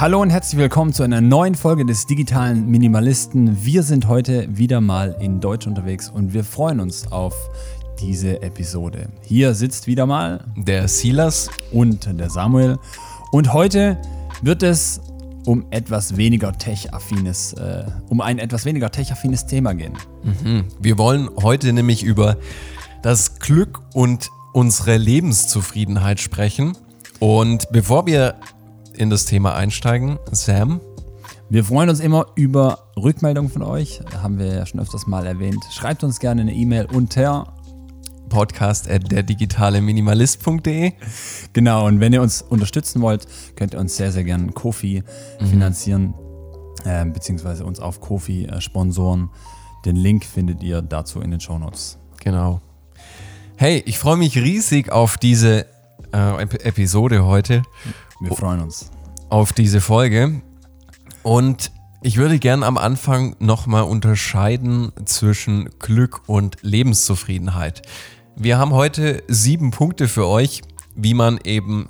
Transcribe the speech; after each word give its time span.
Hallo 0.00 0.22
und 0.22 0.30
herzlich 0.30 0.58
willkommen 0.58 0.94
zu 0.94 1.02
einer 1.02 1.20
neuen 1.20 1.54
Folge 1.54 1.84
des 1.84 2.06
digitalen 2.06 2.70
Minimalisten. 2.70 3.62
Wir 3.66 3.82
sind 3.82 4.08
heute 4.08 4.48
wieder 4.56 4.80
mal 4.80 5.14
in 5.20 5.40
Deutsch 5.40 5.66
unterwegs 5.66 6.08
und 6.08 6.32
wir 6.32 6.42
freuen 6.42 6.80
uns 6.80 7.12
auf 7.12 7.34
diese 8.00 8.40
Episode. 8.40 9.10
Hier 9.20 9.52
sitzt 9.52 9.86
wieder 9.86 10.06
mal 10.06 10.42
der 10.56 10.88
Silas 10.88 11.50
und 11.70 12.18
der 12.18 12.30
Samuel. 12.30 12.78
Und 13.30 13.52
heute 13.52 13.98
wird 14.40 14.62
es 14.62 15.02
um 15.44 15.66
etwas 15.68 16.16
weniger 16.16 16.52
tech-affines, 16.52 17.52
äh, 17.52 17.84
um 18.08 18.22
ein 18.22 18.38
etwas 18.38 18.64
weniger 18.64 18.90
tech-affines 18.90 19.44
Thema 19.44 19.74
gehen. 19.74 19.92
Mhm. 20.22 20.64
Wir 20.80 20.96
wollen 20.96 21.28
heute 21.42 21.74
nämlich 21.74 22.04
über 22.04 22.38
das 23.02 23.38
Glück 23.38 23.82
und 23.92 24.30
unsere 24.54 24.96
Lebenszufriedenheit 24.96 26.20
sprechen. 26.20 26.74
Und 27.18 27.68
bevor 27.70 28.06
wir 28.06 28.36
in 29.00 29.08
das 29.08 29.24
Thema 29.24 29.54
einsteigen, 29.54 30.18
Sam. 30.30 30.80
Wir 31.48 31.64
freuen 31.64 31.88
uns 31.88 32.00
immer 32.00 32.26
über 32.34 32.90
Rückmeldungen 32.98 33.50
von 33.50 33.62
euch, 33.62 34.02
haben 34.22 34.38
wir 34.38 34.46
ja 34.46 34.66
schon 34.66 34.78
öfters 34.78 35.06
mal 35.06 35.26
erwähnt. 35.26 35.64
Schreibt 35.72 36.04
uns 36.04 36.20
gerne 36.20 36.42
eine 36.42 36.52
E-Mail 36.52 36.84
unter 36.84 37.54
podcast 38.28 38.90
at 38.90 39.10
der 39.10 39.22
digitale 39.22 39.80
Minimalist.de. 39.80 40.92
Genau, 41.54 41.86
und 41.86 42.00
wenn 42.00 42.12
ihr 42.12 42.20
uns 42.20 42.42
unterstützen 42.42 43.00
wollt, 43.00 43.26
könnt 43.56 43.72
ihr 43.72 43.80
uns 43.80 43.96
sehr, 43.96 44.12
sehr 44.12 44.22
gerne 44.22 44.52
Kofi 44.52 45.02
mhm. 45.40 45.46
finanzieren, 45.46 46.14
äh, 46.84 47.06
beziehungsweise 47.06 47.64
uns 47.64 47.80
auf 47.80 48.02
Kofi 48.02 48.44
äh, 48.44 48.60
sponsoren. 48.60 49.30
Den 49.86 49.96
Link 49.96 50.26
findet 50.26 50.62
ihr 50.62 50.82
dazu 50.82 51.22
in 51.22 51.30
den 51.30 51.40
Show 51.40 51.58
Notes. 51.58 51.98
Genau. 52.22 52.60
Hey, 53.56 53.82
ich 53.86 53.98
freue 53.98 54.18
mich 54.18 54.36
riesig 54.36 54.92
auf 54.92 55.16
diese 55.16 55.64
äh, 56.12 56.42
Episode 56.42 57.24
heute. 57.24 57.62
Wir 58.20 58.36
freuen 58.36 58.60
uns. 58.60 58.90
Auf 59.30 59.52
diese 59.54 59.80
Folge. 59.80 60.42
Und 61.22 61.72
ich 62.02 62.18
würde 62.18 62.38
gerne 62.38 62.66
am 62.66 62.76
Anfang 62.76 63.34
nochmal 63.38 63.84
unterscheiden 63.84 64.92
zwischen 65.06 65.70
Glück 65.78 66.22
und 66.26 66.58
Lebenszufriedenheit. 66.60 67.82
Wir 68.36 68.58
haben 68.58 68.72
heute 68.72 69.22
sieben 69.28 69.70
Punkte 69.70 70.06
für 70.06 70.26
euch, 70.26 70.62
wie 70.94 71.14
man 71.14 71.38
eben 71.44 71.88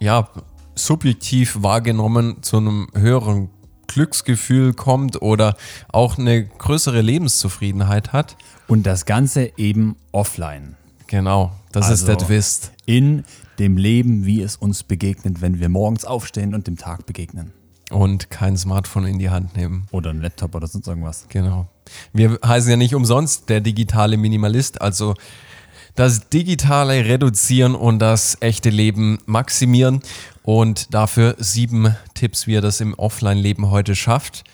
ja 0.00 0.28
subjektiv 0.74 1.62
wahrgenommen 1.62 2.42
zu 2.42 2.58
einem 2.58 2.88
höheren 2.94 3.50
Glücksgefühl 3.88 4.72
kommt 4.72 5.20
oder 5.20 5.56
auch 5.88 6.18
eine 6.18 6.44
größere 6.46 7.02
Lebenszufriedenheit 7.02 8.12
hat. 8.12 8.36
Und 8.68 8.86
das 8.86 9.04
Ganze 9.04 9.52
eben 9.58 9.96
offline. 10.12 10.76
Genau, 11.08 11.52
das 11.72 11.86
also 11.86 11.94
ist 11.94 12.08
der 12.08 12.18
Twist. 12.18 12.72
In 12.86 13.24
dem 13.58 13.76
Leben, 13.76 14.24
wie 14.24 14.40
es 14.40 14.56
uns 14.56 14.82
begegnet, 14.82 15.40
wenn 15.40 15.58
wir 15.58 15.68
morgens 15.68 16.04
aufstehen 16.04 16.54
und 16.54 16.66
dem 16.66 16.76
Tag 16.76 17.06
begegnen. 17.06 17.52
Und 17.90 18.30
kein 18.30 18.56
Smartphone 18.56 19.06
in 19.06 19.18
die 19.18 19.30
Hand 19.30 19.56
nehmen. 19.56 19.86
Oder 19.90 20.10
ein 20.10 20.20
Laptop 20.20 20.54
oder 20.54 20.66
sonst 20.66 20.86
irgendwas. 20.86 21.26
Genau. 21.28 21.68
Wir 22.12 22.38
heißen 22.44 22.70
ja 22.70 22.76
nicht 22.76 22.94
umsonst 22.94 23.48
der 23.48 23.60
digitale 23.60 24.18
Minimalist, 24.18 24.82
also 24.82 25.14
das 25.94 26.28
Digitale 26.28 27.06
reduzieren 27.06 27.74
und 27.74 27.98
das 27.98 28.36
echte 28.40 28.70
Leben 28.70 29.18
maximieren. 29.26 30.00
Und 30.42 30.94
dafür 30.94 31.34
sieben 31.38 31.96
Tipps, 32.14 32.46
wie 32.46 32.52
ihr 32.52 32.60
das 32.60 32.80
im 32.80 32.94
Offline-Leben 32.94 33.70
heute 33.70 33.96
schafft. 33.96 34.44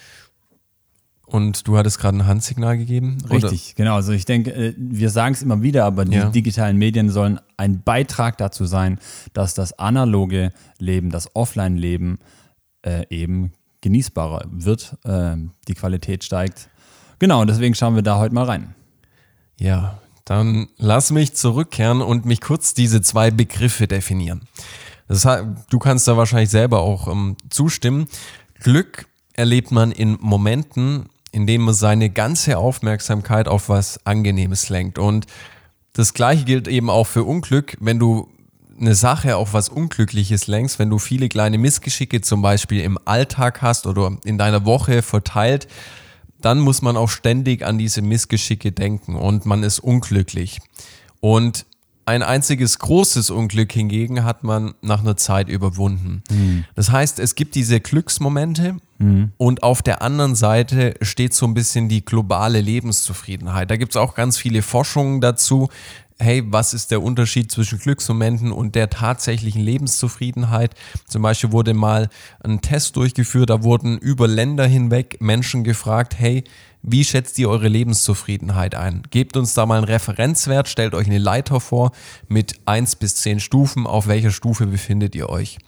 Und 1.27 1.67
du 1.67 1.78
hattest 1.78 1.98
gerade 1.98 2.19
ein 2.19 2.27
Handsignal 2.27 2.77
gegeben? 2.77 3.19
Richtig, 3.30 3.69
oder? 3.69 3.75
genau. 3.77 3.94
Also 3.94 4.12
ich 4.12 4.25
denke, 4.25 4.53
äh, 4.53 4.75
wir 4.77 5.11
sagen 5.11 5.34
es 5.34 5.42
immer 5.42 5.62
wieder, 5.62 5.84
aber 5.84 6.05
die 6.05 6.16
ja. 6.16 6.28
digitalen 6.28 6.77
Medien 6.77 7.11
sollen 7.11 7.41
ein 7.56 7.83
Beitrag 7.83 8.36
dazu 8.39 8.66
sein, 8.66 8.98
dass 9.33 9.55
das 9.55 9.78
analoge 9.78 10.53
Leben, 10.78 11.11
das 11.11 11.34
Offline-Leben 11.34 12.19
äh, 12.83 13.06
eben 13.08 13.53
genießbarer 13.81 14.44
wird, 14.50 14.97
äh, 15.05 15.36
die 15.66 15.75
Qualität 15.75 16.25
steigt. 16.25 16.69
Genau, 17.19 17.41
und 17.41 17.48
deswegen 17.48 17.75
schauen 17.75 17.94
wir 17.94 18.03
da 18.03 18.19
heute 18.19 18.34
mal 18.34 18.44
rein. 18.44 18.75
Ja, 19.59 19.98
dann 20.25 20.69
lass 20.78 21.10
mich 21.10 21.34
zurückkehren 21.34 22.00
und 22.00 22.25
mich 22.25 22.41
kurz 22.41 22.75
diese 22.75 23.03
zwei 23.03 23.31
Begriffe 23.31 23.87
definieren. 23.87 24.43
Das 25.09 25.25
heißt, 25.25 25.44
du 25.70 25.78
kannst 25.78 26.09
da 26.09 26.16
wahrscheinlich 26.16 26.50
selber 26.50 26.81
auch 26.81 27.09
ähm, 27.09 27.37
zustimmen. 27.50 28.09
Glück 28.60 29.06
erlebt 29.34 29.70
man 29.70 29.93
in 29.93 30.16
Momenten, 30.20 31.06
in 31.34 31.49
denen 31.49 31.65
man 31.65 31.75
seine 31.75 32.11
ganze 32.11 32.59
Aufmerksamkeit 32.59 33.49
auf 33.49 33.69
was 33.69 34.06
Angenehmes 34.06 34.69
lenkt. 34.69 35.00
Und 35.00 35.27
das 35.93 36.15
gleiche 36.15 36.45
gilt 36.45 36.69
eben 36.69 36.89
auch 36.89 37.09
für 37.09 37.25
Unglück, 37.25 37.77
wenn 37.81 37.99
du 37.99 38.28
eine 38.78 38.95
Sache 38.95 39.37
auf 39.37 39.53
was 39.53 39.69
Unglückliches 39.69 40.47
lenkst, 40.47 40.78
wenn 40.78 40.91
du 40.91 41.00
viele 41.00 41.28
kleine 41.28 41.59
Missgeschicke 41.59 42.21
zum 42.21 42.41
Beispiel 42.41 42.83
im 42.83 42.99
Alltag 43.05 43.62
hast 43.62 43.89
oder 43.89 44.17
in 44.25 44.39
deiner 44.39 44.65
Woche 44.65 45.03
verteilt, 45.03 45.67
dann 46.41 46.61
muss 46.61 46.83
man 46.83 46.97
auch 46.97 47.09
ständig 47.09 47.65
an 47.65 47.78
diese 47.78 48.00
Missgeschicke 48.00 48.71
denken 48.71 49.17
und 49.17 49.44
man 49.44 49.65
ist 49.65 49.81
unglücklich. 49.81 50.61
Und 51.19 51.67
ein 52.06 52.22
einziges 52.22 52.78
großes 52.78 53.31
Unglück 53.31 53.72
hingegen 53.72 54.25
hat 54.25 54.44
man 54.44 54.75
nach 54.82 55.00
einer 55.00 55.16
Zeit 55.16 55.48
überwunden. 55.48 56.22
Mhm. 56.31 56.65
Das 56.75 56.91
heißt, 56.91 57.19
es 57.19 57.34
gibt 57.34 57.54
diese 57.54 57.81
Glücksmomente 57.81 58.76
mhm. 58.98 59.32
und 59.37 59.62
auf 59.62 59.82
der 59.82 60.03
anderen 60.03 60.34
Seite 60.34 60.94
steht 61.00 61.34
so 61.34 61.47
ein 61.47 61.54
bisschen 61.54 61.88
die 61.88 62.04
globale 62.04 62.60
Lebenszufriedenheit. 62.60 63.70
Da 63.70 63.76
gibt 63.76 63.93
es 63.93 63.97
auch 63.97 64.14
ganz 64.14 64.37
viele 64.37 64.62
Forschungen 64.62 65.20
dazu, 65.20 65.69
hey, 66.19 66.43
was 66.47 66.75
ist 66.75 66.91
der 66.91 67.03
Unterschied 67.03 67.50
zwischen 67.50 67.78
Glücksmomenten 67.78 68.53
und 68.53 68.75
der 68.75 68.91
tatsächlichen 68.91 69.62
Lebenszufriedenheit? 69.62 70.75
Zum 71.06 71.22
Beispiel 71.22 71.53
wurde 71.53 71.75
mal 71.75 72.09
ein 72.43 72.60
Test 72.60 72.97
durchgeführt, 72.97 73.50
da 73.50 73.62
wurden 73.62 73.98
über 73.98 74.28
Länder 74.28 74.66
hinweg 74.66 75.20
Menschen 75.20 75.64
gefragt, 75.64 76.16
hey, 76.19 76.44
wie 76.87 77.03
schätzt 77.03 77.39
ihr 77.39 77.49
eure 77.49 77.69
Lebenszufriedenheit 77.69 78.75
ein? 78.75 79.03
Gebt 79.09 79.39
uns 79.39 79.55
da 79.55 79.65
mal 79.65 79.78
einen 79.78 79.84
Referenzwert, 79.84 80.69
stellt 80.69 80.95
euch 80.95 81.06
eine 81.06 81.19
Leiter 81.19 81.59
vor 81.59 81.93
mit 82.28 82.61
1 82.67 82.97
bis 82.97 83.17
10 83.17 83.41
Stufen. 83.41 83.87
Auf 83.87 84.06
welcher 84.06 84.31
Stufe 84.31 84.67
befindet 84.67 85.15
ihr 85.15 85.31
euch? 85.31 85.59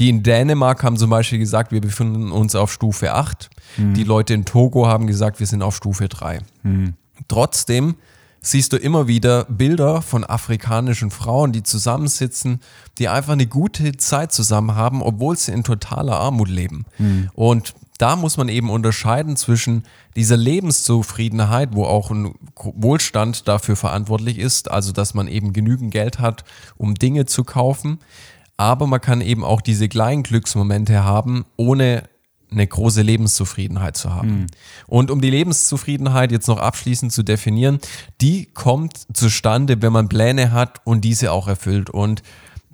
Die 0.00 0.08
in 0.08 0.24
Dänemark 0.24 0.82
haben 0.82 0.96
zum 0.96 1.10
Beispiel 1.10 1.38
gesagt, 1.38 1.70
wir 1.70 1.80
befinden 1.80 2.32
uns 2.32 2.56
auf 2.56 2.72
Stufe 2.72 3.14
8. 3.14 3.50
Mhm. 3.76 3.94
Die 3.94 4.02
Leute 4.02 4.34
in 4.34 4.44
Togo 4.44 4.88
haben 4.88 5.06
gesagt, 5.06 5.38
wir 5.38 5.46
sind 5.46 5.62
auf 5.62 5.76
Stufe 5.76 6.08
3. 6.08 6.40
Mhm. 6.64 6.94
Trotzdem 7.28 7.94
siehst 8.40 8.72
du 8.72 8.76
immer 8.76 9.06
wieder 9.06 9.44
Bilder 9.44 10.02
von 10.02 10.24
afrikanischen 10.24 11.10
Frauen, 11.10 11.52
die 11.52 11.62
zusammensitzen, 11.62 12.60
die 12.98 13.08
einfach 13.08 13.32
eine 13.32 13.46
gute 13.46 13.96
Zeit 13.96 14.32
zusammen 14.32 14.74
haben, 14.74 15.02
obwohl 15.02 15.36
sie 15.36 15.52
in 15.52 15.62
totaler 15.62 16.18
Armut 16.18 16.48
leben. 16.48 16.84
Mhm. 16.98 17.30
Und 17.34 17.74
da 18.04 18.16
muss 18.16 18.36
man 18.36 18.50
eben 18.50 18.68
unterscheiden 18.68 19.34
zwischen 19.34 19.84
dieser 20.14 20.36
Lebenszufriedenheit, 20.36 21.70
wo 21.72 21.86
auch 21.86 22.10
ein 22.10 22.34
Wohlstand 22.54 23.48
dafür 23.48 23.76
verantwortlich 23.76 24.36
ist, 24.36 24.70
also 24.70 24.92
dass 24.92 25.14
man 25.14 25.26
eben 25.26 25.54
genügend 25.54 25.90
Geld 25.90 26.18
hat, 26.18 26.44
um 26.76 26.96
Dinge 26.96 27.24
zu 27.24 27.44
kaufen. 27.44 28.00
Aber 28.58 28.86
man 28.86 29.00
kann 29.00 29.22
eben 29.22 29.42
auch 29.42 29.62
diese 29.62 29.88
kleinen 29.88 30.22
Glücksmomente 30.22 31.02
haben, 31.02 31.46
ohne 31.56 32.02
eine 32.50 32.66
große 32.66 33.00
Lebenszufriedenheit 33.00 33.96
zu 33.96 34.14
haben. 34.14 34.40
Mhm. 34.40 34.46
Und 34.86 35.10
um 35.10 35.22
die 35.22 35.30
Lebenszufriedenheit 35.30 36.30
jetzt 36.30 36.46
noch 36.46 36.58
abschließend 36.58 37.10
zu 37.10 37.22
definieren, 37.22 37.78
die 38.20 38.44
kommt 38.52 39.06
zustande, 39.14 39.80
wenn 39.80 39.94
man 39.94 40.10
Pläne 40.10 40.52
hat 40.52 40.82
und 40.84 41.06
diese 41.06 41.32
auch 41.32 41.48
erfüllt 41.48 41.88
und 41.88 42.22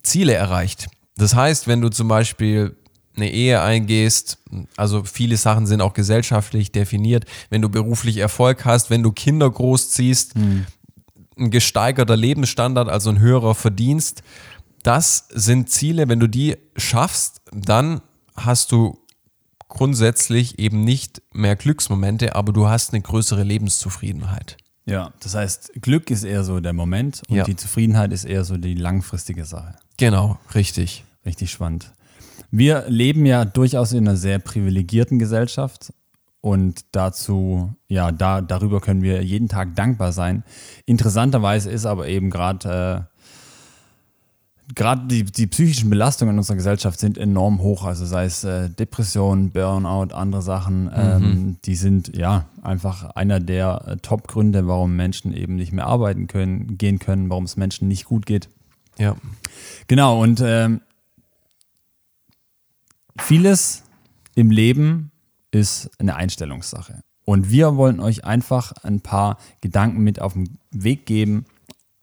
Ziele 0.02 0.34
erreicht. 0.34 0.88
Das 1.16 1.36
heißt, 1.36 1.68
wenn 1.68 1.80
du 1.80 1.88
zum 1.88 2.08
Beispiel 2.08 2.74
eine 3.20 3.30
Ehe 3.30 3.60
eingehst, 3.60 4.38
also 4.76 5.04
viele 5.04 5.36
Sachen 5.36 5.66
sind 5.66 5.80
auch 5.80 5.92
gesellschaftlich 5.92 6.72
definiert, 6.72 7.24
wenn 7.50 7.62
du 7.62 7.68
beruflich 7.68 8.16
Erfolg 8.18 8.64
hast, 8.64 8.90
wenn 8.90 9.02
du 9.02 9.12
Kinder 9.12 9.50
großziehst, 9.50 10.36
mhm. 10.36 10.66
ein 11.38 11.50
gesteigerter 11.50 12.16
Lebensstandard, 12.16 12.88
also 12.88 13.10
ein 13.10 13.18
höherer 13.18 13.54
Verdienst, 13.54 14.22
das 14.82 15.28
sind 15.30 15.70
Ziele, 15.70 16.08
wenn 16.08 16.20
du 16.20 16.26
die 16.26 16.56
schaffst, 16.76 17.42
dann 17.52 18.00
hast 18.34 18.72
du 18.72 18.98
grundsätzlich 19.68 20.58
eben 20.58 20.84
nicht 20.84 21.22
mehr 21.32 21.56
Glücksmomente, 21.56 22.34
aber 22.34 22.52
du 22.52 22.66
hast 22.66 22.92
eine 22.92 23.02
größere 23.02 23.44
Lebenszufriedenheit. 23.44 24.56
Ja, 24.86 25.12
das 25.20 25.34
heißt, 25.34 25.72
Glück 25.80 26.10
ist 26.10 26.24
eher 26.24 26.42
so 26.42 26.58
der 26.58 26.72
Moment 26.72 27.22
und 27.28 27.36
ja. 27.36 27.44
die 27.44 27.54
Zufriedenheit 27.54 28.12
ist 28.12 28.24
eher 28.24 28.44
so 28.44 28.56
die 28.56 28.74
langfristige 28.74 29.44
Sache. 29.44 29.76
Genau, 29.98 30.38
richtig. 30.54 31.04
Richtig 31.24 31.50
spannend. 31.50 31.92
Wir 32.50 32.84
leben 32.88 33.26
ja 33.26 33.44
durchaus 33.44 33.92
in 33.92 34.08
einer 34.08 34.16
sehr 34.16 34.38
privilegierten 34.38 35.18
Gesellschaft 35.18 35.92
und 36.40 36.84
dazu, 36.92 37.74
ja, 37.86 38.12
da, 38.12 38.40
darüber 38.40 38.80
können 38.80 39.02
wir 39.02 39.22
jeden 39.22 39.48
Tag 39.48 39.76
dankbar 39.76 40.12
sein. 40.12 40.42
Interessanterweise 40.86 41.70
ist 41.70 41.86
aber 41.86 42.08
eben 42.08 42.30
gerade 42.30 43.06
äh, 43.06 43.10
gerade 44.74 45.06
die, 45.06 45.24
die 45.24 45.46
psychischen 45.46 45.90
Belastungen 45.90 46.34
in 46.34 46.38
unserer 46.38 46.56
Gesellschaft 46.56 47.00
sind 47.00 47.18
enorm 47.18 47.60
hoch. 47.60 47.84
Also 47.84 48.06
sei 48.06 48.24
es 48.24 48.44
äh, 48.44 48.68
Depression, 48.68 49.50
Burnout, 49.50 50.14
andere 50.14 50.42
Sachen, 50.42 50.84
mhm. 50.84 50.90
ähm, 50.94 51.56
die 51.64 51.74
sind 51.74 52.16
ja 52.16 52.46
einfach 52.62 53.10
einer 53.10 53.40
der 53.40 53.82
äh, 53.86 53.96
Top-Gründe, 53.96 54.66
warum 54.66 54.96
Menschen 54.96 55.34
eben 55.34 55.56
nicht 55.56 55.72
mehr 55.72 55.86
arbeiten 55.86 56.26
können, 56.26 56.78
gehen 56.78 56.98
können, 56.98 57.30
warum 57.30 57.44
es 57.44 57.56
Menschen 57.56 57.88
nicht 57.88 58.04
gut 58.04 58.26
geht. 58.26 58.48
Ja. 58.98 59.16
Genau, 59.86 60.22
und 60.22 60.42
ähm, 60.44 60.80
vieles 63.22 63.84
im 64.34 64.50
Leben 64.50 65.10
ist 65.50 65.90
eine 65.98 66.16
Einstellungssache. 66.16 67.02
Und 67.24 67.50
wir 67.50 67.76
wollen 67.76 68.00
euch 68.00 68.24
einfach 68.24 68.72
ein 68.82 69.00
paar 69.00 69.38
Gedanken 69.60 70.02
mit 70.02 70.20
auf 70.20 70.32
den 70.32 70.58
Weg 70.70 71.06
geben, 71.06 71.46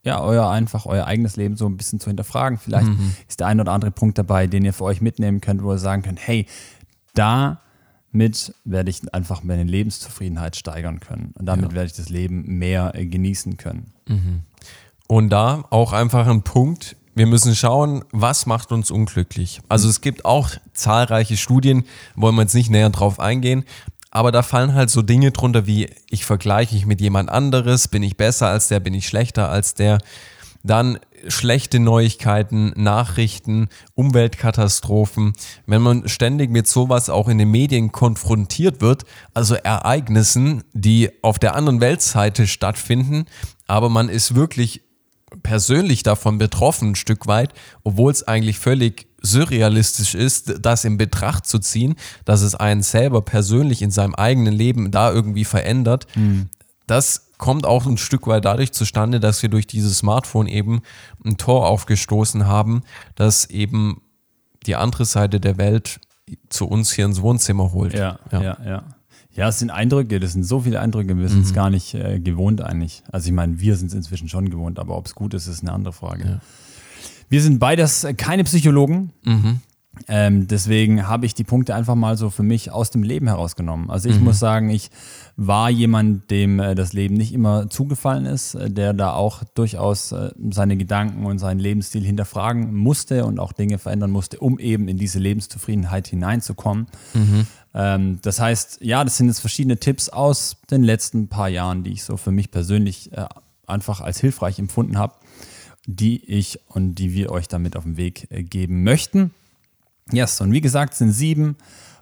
ja, 0.04 0.22
euer 0.22 0.48
einfach 0.48 0.86
euer 0.86 1.06
eigenes 1.06 1.36
Leben 1.36 1.56
so 1.56 1.66
ein 1.66 1.76
bisschen 1.76 2.00
zu 2.00 2.08
hinterfragen. 2.08 2.58
Vielleicht 2.58 2.88
mhm. 2.88 3.14
ist 3.28 3.40
der 3.40 3.48
ein 3.48 3.60
oder 3.60 3.72
andere 3.72 3.90
Punkt 3.90 4.16
dabei, 4.16 4.46
den 4.46 4.64
ihr 4.64 4.72
für 4.72 4.84
euch 4.84 5.00
mitnehmen 5.00 5.40
könnt, 5.40 5.62
wo 5.62 5.72
ihr 5.72 5.78
sagen 5.78 6.02
könnt, 6.02 6.26
hey, 6.26 6.46
damit 7.14 8.54
werde 8.64 8.90
ich 8.90 9.12
einfach 9.12 9.42
meine 9.42 9.64
Lebenszufriedenheit 9.64 10.56
steigern 10.56 11.00
können. 11.00 11.34
Und 11.38 11.46
damit 11.46 11.72
ja. 11.72 11.76
werde 11.76 11.86
ich 11.86 11.92
das 11.96 12.08
Leben 12.08 12.58
mehr 12.58 12.94
äh, 12.94 13.04
genießen 13.04 13.56
können. 13.58 13.92
Mhm. 14.06 14.42
Und 15.08 15.30
da 15.30 15.64
auch 15.70 15.92
einfach 15.92 16.26
ein 16.26 16.42
Punkt, 16.42 16.96
wir 17.18 17.26
müssen 17.26 17.54
schauen, 17.54 18.04
was 18.12 18.46
macht 18.46 18.72
uns 18.72 18.90
unglücklich. 18.90 19.60
Also 19.68 19.88
es 19.88 20.00
gibt 20.00 20.24
auch 20.24 20.50
zahlreiche 20.72 21.36
Studien, 21.36 21.84
wollen 22.14 22.36
wir 22.36 22.42
jetzt 22.42 22.54
nicht 22.54 22.70
näher 22.70 22.90
drauf 22.90 23.18
eingehen, 23.20 23.64
aber 24.10 24.32
da 24.32 24.42
fallen 24.42 24.74
halt 24.74 24.88
so 24.88 25.02
Dinge 25.02 25.32
drunter 25.32 25.66
wie, 25.66 25.90
ich 26.08 26.24
vergleiche 26.24 26.76
mich 26.76 26.86
mit 26.86 27.00
jemand 27.00 27.28
anderes, 27.28 27.88
bin 27.88 28.02
ich 28.02 28.16
besser 28.16 28.46
als 28.46 28.68
der, 28.68 28.80
bin 28.80 28.94
ich 28.94 29.06
schlechter 29.06 29.50
als 29.50 29.74
der. 29.74 29.98
Dann 30.62 30.98
schlechte 31.26 31.80
Neuigkeiten, 31.80 32.72
Nachrichten, 32.76 33.68
Umweltkatastrophen. 33.94 35.32
Wenn 35.66 35.82
man 35.82 36.08
ständig 36.08 36.50
mit 36.50 36.68
sowas 36.68 37.10
auch 37.10 37.28
in 37.28 37.38
den 37.38 37.50
Medien 37.50 37.90
konfrontiert 37.90 38.80
wird, 38.80 39.04
also 39.34 39.54
Ereignissen, 39.54 40.62
die 40.72 41.10
auf 41.22 41.38
der 41.38 41.54
anderen 41.54 41.80
Weltseite 41.80 42.46
stattfinden, 42.46 43.26
aber 43.66 43.88
man 43.88 44.08
ist 44.08 44.34
wirklich 44.34 44.82
persönlich 45.42 46.02
davon 46.02 46.38
betroffen, 46.38 46.90
ein 46.90 46.94
Stück 46.94 47.26
weit, 47.26 47.52
obwohl 47.84 48.12
es 48.12 48.26
eigentlich 48.26 48.58
völlig 48.58 49.06
surrealistisch 49.20 50.14
ist, 50.14 50.54
das 50.60 50.84
in 50.84 50.96
Betracht 50.96 51.46
zu 51.46 51.58
ziehen, 51.58 51.96
dass 52.24 52.42
es 52.42 52.54
einen 52.54 52.82
selber 52.82 53.22
persönlich 53.22 53.82
in 53.82 53.90
seinem 53.90 54.14
eigenen 54.14 54.54
Leben 54.54 54.90
da 54.90 55.12
irgendwie 55.12 55.44
verändert. 55.44 56.06
Mhm. 56.14 56.48
Das 56.86 57.32
kommt 57.36 57.66
auch 57.66 57.86
ein 57.86 57.98
Stück 57.98 58.26
weit 58.26 58.44
dadurch 58.44 58.72
zustande, 58.72 59.20
dass 59.20 59.42
wir 59.42 59.48
durch 59.48 59.66
dieses 59.66 59.98
Smartphone 59.98 60.46
eben 60.46 60.82
ein 61.24 61.36
Tor 61.36 61.66
aufgestoßen 61.66 62.46
haben, 62.46 62.82
das 63.14 63.46
eben 63.46 64.02
die 64.66 64.76
andere 64.76 65.04
Seite 65.04 65.40
der 65.40 65.56
Welt 65.58 66.00
zu 66.48 66.66
uns 66.66 66.92
hier 66.92 67.06
ins 67.06 67.22
Wohnzimmer 67.22 67.72
holt. 67.72 67.94
Ja, 67.94 68.18
ja, 68.32 68.42
ja. 68.42 68.58
ja. 68.64 68.84
Ja, 69.38 69.48
es 69.48 69.60
sind 69.60 69.70
Eindrücke, 69.70 70.18
das 70.18 70.32
sind 70.32 70.42
so 70.42 70.62
viele 70.62 70.80
Eindrücke, 70.80 71.16
wir 71.16 71.28
sind 71.28 71.44
es 71.44 71.50
mhm. 71.50 71.54
gar 71.54 71.70
nicht 71.70 71.94
äh, 71.94 72.18
gewohnt 72.18 72.60
eigentlich. 72.60 73.04
Also 73.12 73.28
ich 73.28 73.32
meine, 73.32 73.60
wir 73.60 73.76
sind 73.76 73.86
es 73.86 73.94
inzwischen 73.94 74.28
schon 74.28 74.50
gewohnt, 74.50 74.80
aber 74.80 74.96
ob 74.96 75.06
es 75.06 75.14
gut 75.14 75.32
ist, 75.32 75.46
ist 75.46 75.62
eine 75.62 75.72
andere 75.72 75.92
Frage. 75.92 76.24
Ja. 76.24 76.40
Wir 77.28 77.40
sind 77.40 77.60
beides 77.60 78.04
keine 78.16 78.42
Psychologen. 78.42 79.12
Mhm. 79.24 79.60
Ähm, 80.06 80.46
deswegen 80.46 81.08
habe 81.08 81.26
ich 81.26 81.34
die 81.34 81.44
Punkte 81.44 81.74
einfach 81.74 81.94
mal 81.94 82.16
so 82.16 82.30
für 82.30 82.42
mich 82.42 82.70
aus 82.70 82.90
dem 82.90 83.02
Leben 83.02 83.26
herausgenommen. 83.26 83.90
Also 83.90 84.08
ich 84.08 84.18
mhm. 84.18 84.24
muss 84.24 84.38
sagen, 84.38 84.70
ich 84.70 84.90
war 85.36 85.70
jemand, 85.70 86.30
dem 86.30 86.60
äh, 86.60 86.74
das 86.74 86.92
Leben 86.92 87.14
nicht 87.14 87.32
immer 87.32 87.68
zugefallen 87.70 88.26
ist, 88.26 88.54
äh, 88.54 88.70
der 88.70 88.92
da 88.92 89.12
auch 89.12 89.42
durchaus 89.54 90.12
äh, 90.12 90.30
seine 90.50 90.76
Gedanken 90.76 91.26
und 91.26 91.38
seinen 91.38 91.58
Lebensstil 91.58 92.04
hinterfragen 92.04 92.74
musste 92.74 93.24
und 93.24 93.40
auch 93.40 93.52
Dinge 93.52 93.78
verändern 93.78 94.10
musste, 94.10 94.38
um 94.38 94.58
eben 94.58 94.88
in 94.88 94.96
diese 94.96 95.18
Lebenszufriedenheit 95.18 96.08
hineinzukommen. 96.08 96.86
Mhm. 97.14 97.46
Ähm, 97.74 98.18
das 98.22 98.40
heißt, 98.40 98.78
ja, 98.82 99.04
das 99.04 99.16
sind 99.16 99.28
jetzt 99.28 99.40
verschiedene 99.40 99.78
Tipps 99.78 100.08
aus 100.08 100.56
den 100.70 100.82
letzten 100.82 101.28
paar 101.28 101.48
Jahren, 101.48 101.84
die 101.84 101.92
ich 101.92 102.04
so 102.04 102.16
für 102.16 102.32
mich 102.32 102.50
persönlich 102.50 103.12
äh, 103.12 103.26
einfach 103.66 104.00
als 104.00 104.20
hilfreich 104.20 104.58
empfunden 104.58 104.98
habe 104.98 105.14
die 105.88 106.22
ich 106.26 106.60
und 106.68 106.96
die 106.96 107.14
wir 107.14 107.32
euch 107.32 107.48
damit 107.48 107.74
auf 107.74 107.84
den 107.84 107.96
Weg 107.96 108.28
äh, 108.30 108.42
geben 108.42 108.84
möchten. 108.84 109.32
Yes, 110.12 110.40
und 110.40 110.52
wie 110.52 110.60
gesagt, 110.60 110.94
sind 110.94 111.12
sieben 111.12 111.56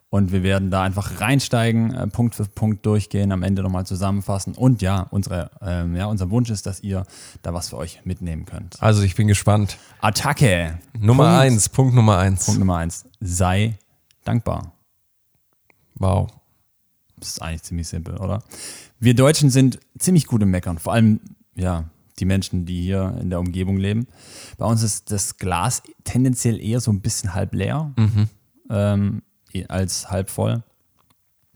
und 0.09 0.33
wir 0.33 0.43
werden 0.43 0.71
da 0.71 0.83
einfach 0.83 1.21
reinsteigen, 1.21 1.93
äh, 1.95 2.07
Punkt 2.07 2.35
für 2.35 2.45
Punkt 2.45 2.87
durchgehen, 2.87 3.33
am 3.33 3.43
Ende 3.43 3.63
nochmal 3.63 3.87
zusammenfassen. 3.87 4.55
Und 4.55 4.81
ja, 4.83 5.07
unsere, 5.11 5.51
ähm, 5.61 5.97
ja, 5.97 6.07
unser 6.07 6.31
Wunsch 6.31 6.51
ist, 6.51 6.67
dass 6.67 6.81
ihr 6.81 7.05
da 7.43 7.53
was 7.53 7.71
für 7.71 7.77
euch 7.77 8.01
mitnehmen 8.05 8.45
könnt. 8.45 8.81
Also 8.83 9.03
ich 9.03 9.15
bin 9.15 9.27
gespannt. 9.27 9.79
Attacke. 10.01 10.79
Nummer 10.99 11.25
Punkt, 11.25 11.41
eins, 11.41 11.69
Punkt 11.69 11.95
Nummer 11.95 12.19
eins. 12.19 12.47
Punkt 12.47 12.61
Nummer 12.61 12.77
eins. 12.77 13.05
Sei 13.21 13.79
dankbar. 14.25 14.73
Wow. 15.97 16.29
Das 17.19 17.29
ist 17.29 17.43
eigentlich 17.43 17.63
ziemlich 17.63 17.89
simpel, 17.89 18.19
oder? 18.19 18.43
Wir 19.01 19.15
Deutschen 19.15 19.51
sind 19.51 19.81
ziemlich 19.99 20.27
gut 20.27 20.43
im 20.43 20.51
Meckern. 20.51 20.79
Vor 20.79 20.93
allem, 20.93 21.21
ja, 21.55 21.85
die 22.19 22.25
Menschen, 22.25 22.67
die 22.67 22.83
hier 22.83 23.17
in 23.21 23.31
der 23.31 23.41
Umgebung 23.41 23.77
leben. 23.77 24.07
Bei 24.59 24.67
uns 24.67 24.83
ist 24.83 25.11
das 25.11 25.37
Glas 25.37 25.83
tendenziell 26.05 26.61
eher 26.61 26.81
so 26.81 26.91
ein 26.91 27.01
bisschen 27.01 27.35
halb 27.35 27.55
leer 27.55 27.93
mhm. 27.97 28.29
ähm, 28.71 29.23
als 29.69 30.11
halb 30.11 30.31
voll. 30.31 30.63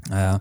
Naja. 0.08 0.40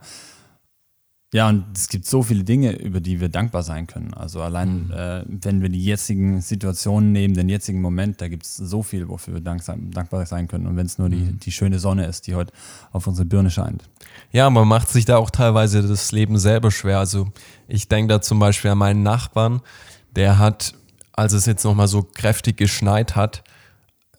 Ja, 1.31 1.47
und 1.47 1.65
es 1.77 1.89
gibt 1.89 2.07
so 2.07 2.23
viele 2.23 2.43
Dinge, 2.43 2.71
über 2.71 3.01
die 3.01 3.21
wir 3.21 3.29
dankbar 3.29 3.61
sein 3.61 3.85
können. 3.85 4.15
Also 4.15 4.41
allein, 4.41 4.87
mhm. 4.87 4.91
äh, 4.91 5.23
wenn 5.27 5.61
wir 5.61 5.69
die 5.69 5.83
jetzigen 5.83 6.41
Situationen 6.41 7.11
nehmen, 7.11 7.35
den 7.35 7.49
jetzigen 7.49 7.81
Moment, 7.81 8.19
da 8.19 8.27
gibt 8.27 8.45
es 8.45 8.55
so 8.55 8.81
viel, 8.81 9.07
wofür 9.07 9.35
wir 9.35 9.41
dank 9.41 9.61
dankbar 9.91 10.25
sein 10.25 10.47
können. 10.47 10.65
Und 10.65 10.75
wenn 10.75 10.87
es 10.87 10.97
nur 10.97 11.09
mhm. 11.09 11.11
die, 11.11 11.33
die 11.33 11.51
schöne 11.51 11.77
Sonne 11.77 12.07
ist, 12.07 12.25
die 12.25 12.33
heute 12.33 12.51
auf 12.91 13.05
unsere 13.05 13.27
Birne 13.27 13.51
scheint. 13.51 13.83
Ja, 14.31 14.49
man 14.49 14.67
macht 14.67 14.89
sich 14.89 15.05
da 15.05 15.17
auch 15.17 15.29
teilweise 15.29 15.87
das 15.87 16.11
Leben 16.11 16.39
selber 16.39 16.71
schwer. 16.71 16.97
Also 16.97 17.27
ich 17.67 17.87
denke 17.87 18.11
da 18.11 18.21
zum 18.21 18.39
Beispiel 18.39 18.71
an 18.71 18.79
meinen 18.79 19.03
Nachbarn, 19.03 19.61
der 20.15 20.37
hat, 20.39 20.73
als 21.13 21.33
es 21.33 21.45
jetzt 21.45 21.63
nochmal 21.63 21.87
so 21.87 22.03
kräftig 22.03 22.57
geschneit 22.57 23.15
hat, 23.15 23.43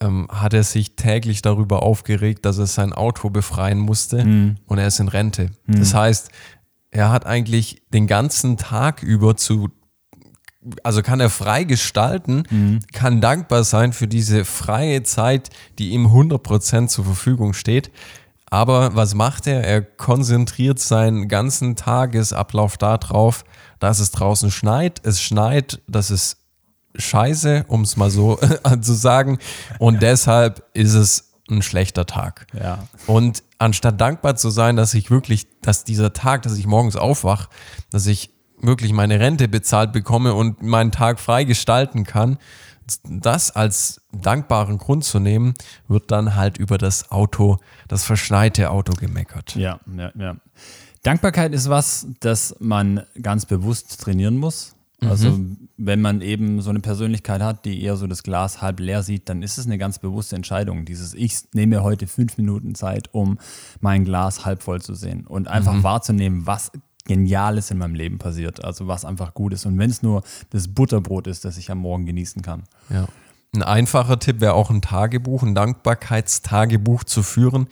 ähm, 0.01 0.29
hat 0.31 0.55
er 0.55 0.65
sich 0.65 0.97
täglich 0.97 1.43
darüber 1.43 1.83
aufgeregt, 1.83 2.45
dass 2.45 2.59
er 2.59 2.67
sein 2.67 2.93
Auto 2.93 3.31
befreien 3.31 3.79
musste 3.79 4.25
mhm. 4.25 4.57
und 4.67 4.79
er 4.79 4.87
ist 4.87 5.01
in 5.01 5.09
Rente. 5.09 5.51
Mhm. 5.67 5.79
Das 5.79 5.95
heißt, 5.95 6.31
er 6.91 7.11
hat 7.11 7.27
eigentlich 7.27 7.83
den 7.93 8.07
ganzen 8.07 8.57
Tag 8.57 9.03
über 9.03 9.37
zu, 9.37 9.69
also 10.83 11.03
kann 11.03 11.21
er 11.21 11.31
frei 11.31 11.65
gestalten, 11.65 12.45
mhm. 12.51 12.81
kann 12.93 13.21
dankbar 13.21 13.65
sein 13.65 13.93
für 13.93 14.09
diese 14.09 14.45
freie 14.45 15.03
Zeit, 15.03 15.51
die 15.79 15.91
ihm 15.91 16.07
100% 16.07 16.89
zur 16.89 17.05
Verfügung 17.05 17.53
steht. 17.53 17.91
Aber 18.51 18.97
was 18.97 19.15
macht 19.15 19.47
er? 19.47 19.65
Er 19.65 19.81
konzentriert 19.81 20.81
seinen 20.81 21.29
ganzen 21.29 21.77
Tagesablauf 21.77 22.77
darauf, 22.77 23.45
dass 23.79 24.01
es 24.01 24.11
draußen 24.11 24.51
schneit. 24.51 25.01
Es 25.05 25.23
schneit, 25.23 25.81
das 25.87 26.11
ist 26.11 26.39
scheiße, 26.97 27.65
um 27.69 27.83
es 27.83 27.97
mal 27.97 28.11
so 28.11 28.39
zu 28.83 28.93
sagen. 28.93 29.39
Und 29.79 30.03
deshalb 30.03 30.65
ist 30.75 30.95
es 30.95 31.31
ein 31.49 31.63
schlechter 31.63 32.07
Tag. 32.07 32.47
Ja. 32.53 32.85
Und 33.07 33.43
anstatt 33.59 34.01
dankbar 34.01 34.37
zu 34.37 34.51
sein, 34.51 34.77
dass 34.77 34.95
ich 34.95 35.11
wirklich, 35.11 35.47
dass 35.63 35.85
dieser 35.85 36.13
Tag, 36.13 36.43
dass 36.43 36.57
ich 36.57 36.67
morgens 36.67 36.97
aufwach, 36.97 37.49
dass 37.91 38.07
ich 38.07 38.31
wirklich 38.61 38.93
meine 38.93 39.21
Rente 39.21 39.49
bezahlt 39.49 39.93
bekomme 39.93 40.35
und 40.35 40.63
meinen 40.63 40.93
Tag 40.93 41.19
frei 41.19 41.45
gestalten 41.45 42.05
kann, 42.05 42.39
das 43.05 43.51
als 43.51 44.01
dankbaren 44.13 44.79
Grund 44.79 45.05
zu 45.05 45.19
nehmen, 45.21 45.55
wird 45.89 46.11
dann 46.11 46.35
halt 46.35 46.59
über 46.59 46.79
das 46.79 47.11
Auto, 47.11 47.59
das 47.89 48.05
verschneite 48.05 48.71
Auto 48.71 48.93
gemeckert. 48.93 49.55
Ja, 49.57 49.81
ja, 49.97 50.13
ja. 50.19 50.37
Dankbarkeit 51.03 51.53
ist 51.53 51.71
was, 51.71 52.07
das 52.21 52.57
man 52.59 53.03
ganz 53.23 53.47
bewusst 53.47 54.01
trainieren 54.01 54.37
muss. 54.37 54.75
Also 55.03 55.31
mhm. 55.31 55.69
wenn 55.79 56.03
man 56.03 56.21
eben 56.21 56.61
so 56.61 56.69
eine 56.69 56.81
Persönlichkeit 56.81 57.41
hat, 57.41 57.65
die 57.65 57.83
eher 57.83 57.97
so 57.97 58.07
das 58.07 58.23
Glas 58.23 58.61
halb 58.61 58.81
leer 58.81 59.03
sieht, 59.03 59.31
dann 59.31 59.43
ist 59.43 59.57
es 59.57 59.65
eine 59.65 59.79
ganz 59.79 59.99
bewusste 59.99 60.37
Entscheidung. 60.37 60.85
Dieses 60.85 61.15
Ich 61.15 61.39
nehme 61.55 61.77
mir 61.77 61.83
heute 61.83 62.07
fünf 62.07 62.37
Minuten 62.37 62.75
Zeit, 62.75 63.09
um 63.13 63.39
mein 63.81 64.05
Glas 64.05 64.45
halb 64.45 64.63
voll 64.63 64.83
zu 64.83 64.95
sehen 64.95 65.27
und 65.27 65.49
einfach 65.49 65.73
mhm. 65.73 65.85
wahrzunehmen, 65.85 66.47
was 66.47 66.71
Geniales 67.05 67.71
in 67.71 67.79
meinem 67.79 67.95
Leben 67.95 68.19
passiert. 68.19 68.65
Also 68.65 68.87
was 68.87 69.05
einfach 69.05 69.35
gut 69.35 69.53
ist. 69.53 69.67
Und 69.67 69.79
wenn 69.79 69.91
es 69.91 70.03
nur 70.03 70.23
das 70.51 70.69
Butterbrot 70.69 71.27
ist, 71.27 71.45
das 71.45 71.57
ich 71.57 71.71
am 71.71 71.79
Morgen 71.79 72.07
genießen 72.07 72.43
kann. 72.43 72.65
Ja. 72.89 73.07
Ein 73.53 73.63
einfacher 73.63 74.19
Tipp 74.19 74.41
wäre 74.41 74.55
auch 74.55 74.71
ein 74.71 74.81
Tagebuch, 74.81 75.43
ein 75.43 75.55
Dankbarkeitstagebuch 75.55 77.03
zu 77.05 77.23
führen 77.23 77.67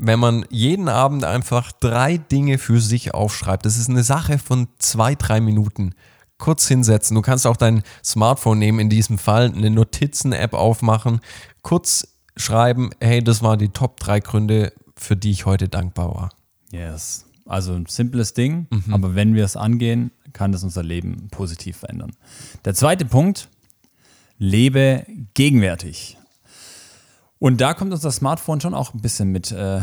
wenn 0.00 0.18
man 0.18 0.46
jeden 0.50 0.88
Abend 0.88 1.24
einfach 1.24 1.72
drei 1.72 2.18
Dinge 2.18 2.58
für 2.58 2.80
sich 2.80 3.14
aufschreibt, 3.14 3.66
das 3.66 3.76
ist 3.76 3.90
eine 3.90 4.02
Sache 4.02 4.38
von 4.38 4.68
zwei, 4.78 5.14
drei 5.14 5.40
Minuten. 5.40 5.94
Kurz 6.38 6.68
hinsetzen. 6.68 7.16
Du 7.16 7.22
kannst 7.22 7.46
auch 7.46 7.56
dein 7.56 7.82
Smartphone 8.04 8.60
nehmen, 8.60 8.78
in 8.78 8.90
diesem 8.90 9.18
Fall 9.18 9.52
eine 9.52 9.70
Notizen-App 9.70 10.54
aufmachen, 10.54 11.20
kurz 11.62 12.06
schreiben, 12.36 12.90
hey, 13.00 13.22
das 13.22 13.42
waren 13.42 13.58
die 13.58 13.70
Top 13.70 13.98
drei 13.98 14.20
Gründe, 14.20 14.72
für 14.96 15.16
die 15.16 15.32
ich 15.32 15.46
heute 15.46 15.68
dankbar 15.68 16.14
war. 16.14 16.28
Yes. 16.70 17.24
Also 17.48 17.72
ein 17.72 17.86
simples 17.86 18.34
Ding, 18.34 18.66
mhm. 18.70 18.92
aber 18.92 19.14
wenn 19.14 19.34
wir 19.34 19.44
es 19.44 19.56
angehen, 19.56 20.10
kann 20.34 20.52
das 20.52 20.62
unser 20.62 20.82
Leben 20.82 21.28
positiv 21.30 21.78
verändern. 21.78 22.12
Der 22.64 22.74
zweite 22.74 23.06
Punkt, 23.06 23.48
lebe 24.36 25.06
gegenwärtig. 25.32 26.18
Und 27.38 27.60
da 27.60 27.72
kommt 27.72 27.92
unser 27.92 28.12
Smartphone 28.12 28.60
schon 28.60 28.74
auch 28.74 28.92
ein 28.92 29.00
bisschen 29.00 29.30
mit 29.30 29.50
äh, 29.50 29.80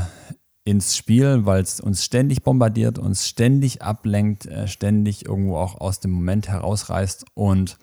ins 0.64 0.96
Spiel, 0.96 1.46
weil 1.46 1.64
es 1.64 1.80
uns 1.80 2.06
ständig 2.06 2.44
bombardiert, 2.44 3.00
uns 3.00 3.28
ständig 3.28 3.82
ablenkt, 3.82 4.46
äh, 4.46 4.68
ständig 4.68 5.26
irgendwo 5.26 5.58
auch 5.58 5.82
aus 5.82 6.00
dem 6.00 6.12
Moment 6.12 6.48
herausreißt. 6.48 7.26
Und 7.34 7.78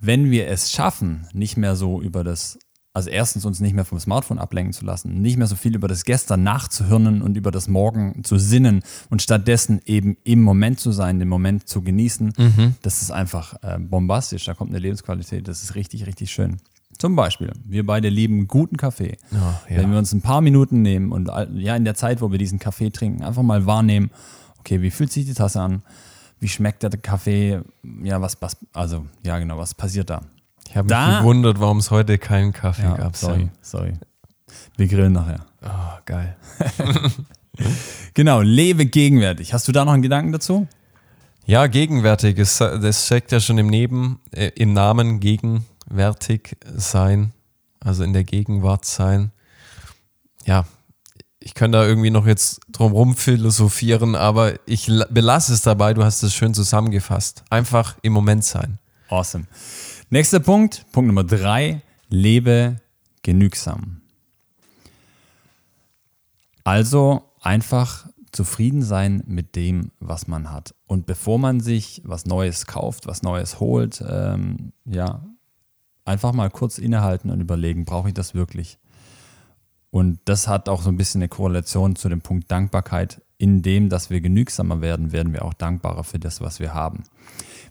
wenn 0.00 0.30
wir 0.30 0.48
es 0.48 0.70
schaffen, 0.72 1.28
nicht 1.32 1.56
mehr 1.56 1.76
so 1.76 2.02
über 2.02 2.24
das 2.24 2.58
also 2.94 3.08
erstens 3.08 3.44
uns 3.44 3.60
nicht 3.60 3.74
mehr 3.74 3.84
vom 3.86 3.98
Smartphone 3.98 4.38
ablenken 4.38 4.72
zu 4.72 4.84
lassen, 4.84 5.22
nicht 5.22 5.38
mehr 5.38 5.46
so 5.46 5.56
viel 5.56 5.74
über 5.74 5.88
das 5.88 6.04
Gestern 6.04 6.42
nachzuhirnen 6.42 7.22
und 7.22 7.36
über 7.36 7.50
das 7.50 7.68
Morgen 7.68 8.22
zu 8.22 8.36
sinnen 8.38 8.82
und 9.08 9.22
stattdessen 9.22 9.80
eben 9.86 10.16
im 10.24 10.42
Moment 10.42 10.78
zu 10.78 10.92
sein, 10.92 11.18
den 11.18 11.28
Moment 11.28 11.68
zu 11.68 11.82
genießen, 11.82 12.32
Mhm. 12.36 12.74
das 12.82 13.00
ist 13.02 13.10
einfach 13.10 13.54
äh, 13.62 13.78
bombastisch. 13.78 14.44
Da 14.44 14.54
kommt 14.54 14.70
eine 14.70 14.78
Lebensqualität, 14.78 15.48
das 15.48 15.62
ist 15.62 15.74
richtig, 15.74 16.06
richtig 16.06 16.30
schön. 16.30 16.58
Zum 16.98 17.16
Beispiel, 17.16 17.52
wir 17.64 17.86
beide 17.86 18.10
lieben 18.10 18.46
guten 18.46 18.76
Kaffee. 18.76 19.16
Ja, 19.30 19.60
ja. 19.70 19.76
Wenn 19.78 19.90
wir 19.90 19.98
uns 19.98 20.12
ein 20.12 20.20
paar 20.20 20.42
Minuten 20.42 20.82
nehmen 20.82 21.10
und 21.12 21.30
ja, 21.54 21.74
in 21.74 21.84
der 21.84 21.94
Zeit, 21.94 22.20
wo 22.20 22.30
wir 22.30 22.38
diesen 22.38 22.58
Kaffee 22.58 22.90
trinken, 22.90 23.22
einfach 23.24 23.42
mal 23.42 23.64
wahrnehmen, 23.66 24.10
okay, 24.60 24.82
wie 24.82 24.90
fühlt 24.90 25.10
sich 25.10 25.24
die 25.24 25.34
Tasse 25.34 25.60
an? 25.60 25.82
Wie 26.38 26.48
schmeckt 26.48 26.82
der 26.82 26.90
Kaffee? 26.90 27.62
Ja, 28.02 28.20
was, 28.20 28.40
was 28.42 28.56
also, 28.72 29.06
ja, 29.24 29.38
genau, 29.38 29.56
was 29.58 29.74
passiert 29.74 30.10
da? 30.10 30.20
Ich 30.72 30.76
habe 30.78 30.86
mich 30.86 30.90
Da- 30.96 31.20
gewundert, 31.20 31.60
warum 31.60 31.78
es 31.78 31.90
heute 31.90 32.16
keinen 32.16 32.54
Kaffee 32.54 32.82
Ja, 32.82 32.96
gab. 32.96 33.14
sorry, 33.14 33.50
sorry. 33.60 33.92
Wir 34.78 34.88
grillen 34.88 35.12
nachher. 35.12 35.44
Oh, 35.62 35.98
geil. 36.06 36.34
Genau, 38.14 38.40
lebe 38.40 38.86
gegenwärtig. 38.86 39.52
Hast 39.52 39.68
du 39.68 39.72
da 39.72 39.84
noch 39.84 39.92
einen 39.92 40.02
Gedanken 40.02 40.32
dazu? 40.32 40.66
Ja, 41.44 41.66
gegenwärtig. 41.66 42.38
Es, 42.38 42.56
das 42.58 43.04
steckt 43.06 43.30
ja 43.30 43.40
schon 43.40 43.58
im, 43.58 43.66
Neben, 43.66 44.20
äh, 44.30 44.48
im 44.54 44.72
Namen 44.72 45.20
gegenwärtig 45.20 46.56
sein. 46.74 47.32
Also 47.80 48.04
in 48.04 48.14
der 48.14 48.24
Gegenwart 48.24 48.86
sein. 48.86 49.32
Ja, 50.46 50.64
ich 51.40 51.52
könnte 51.54 51.78
da 51.78 51.84
irgendwie 51.86 52.10
noch 52.10 52.26
jetzt 52.26 52.60
drumrum 52.70 53.16
philosophieren, 53.16 54.14
aber 54.14 54.54
ich 54.66 54.86
la- 54.88 55.06
belasse 55.10 55.52
es 55.52 55.60
dabei. 55.60 55.92
Du 55.92 56.04
hast 56.04 56.22
es 56.22 56.32
schön 56.34 56.54
zusammengefasst. 56.54 57.44
Einfach 57.50 57.96
im 58.02 58.14
Moment 58.14 58.44
sein. 58.44 58.78
Awesome. 59.10 59.44
Nächster 60.12 60.40
Punkt, 60.40 60.84
Punkt 60.92 61.06
Nummer 61.06 61.24
drei, 61.24 61.80
lebe 62.10 62.82
genügsam. 63.22 64.02
Also 66.64 67.22
einfach 67.40 68.06
zufrieden 68.30 68.82
sein 68.82 69.22
mit 69.26 69.56
dem, 69.56 69.90
was 70.00 70.28
man 70.28 70.52
hat. 70.52 70.74
Und 70.86 71.06
bevor 71.06 71.38
man 71.38 71.60
sich 71.60 72.02
was 72.04 72.26
Neues 72.26 72.66
kauft, 72.66 73.06
was 73.06 73.22
Neues 73.22 73.58
holt, 73.58 74.04
ähm, 74.06 74.74
ja, 74.84 75.24
einfach 76.04 76.34
mal 76.34 76.50
kurz 76.50 76.76
innehalten 76.76 77.30
und 77.30 77.40
überlegen, 77.40 77.86
brauche 77.86 78.08
ich 78.08 78.14
das 78.14 78.34
wirklich? 78.34 78.78
Und 79.90 80.18
das 80.26 80.46
hat 80.46 80.68
auch 80.68 80.82
so 80.82 80.90
ein 80.90 80.98
bisschen 80.98 81.22
eine 81.22 81.30
Korrelation 81.30 81.96
zu 81.96 82.10
dem 82.10 82.20
Punkt 82.20 82.50
Dankbarkeit. 82.50 83.22
In 83.38 83.62
dem, 83.62 83.88
dass 83.88 84.10
wir 84.10 84.20
genügsamer 84.20 84.82
werden, 84.82 85.12
werden 85.12 85.32
wir 85.32 85.42
auch 85.42 85.54
dankbarer 85.54 86.04
für 86.04 86.18
das, 86.18 86.42
was 86.42 86.60
wir 86.60 86.74
haben. 86.74 87.04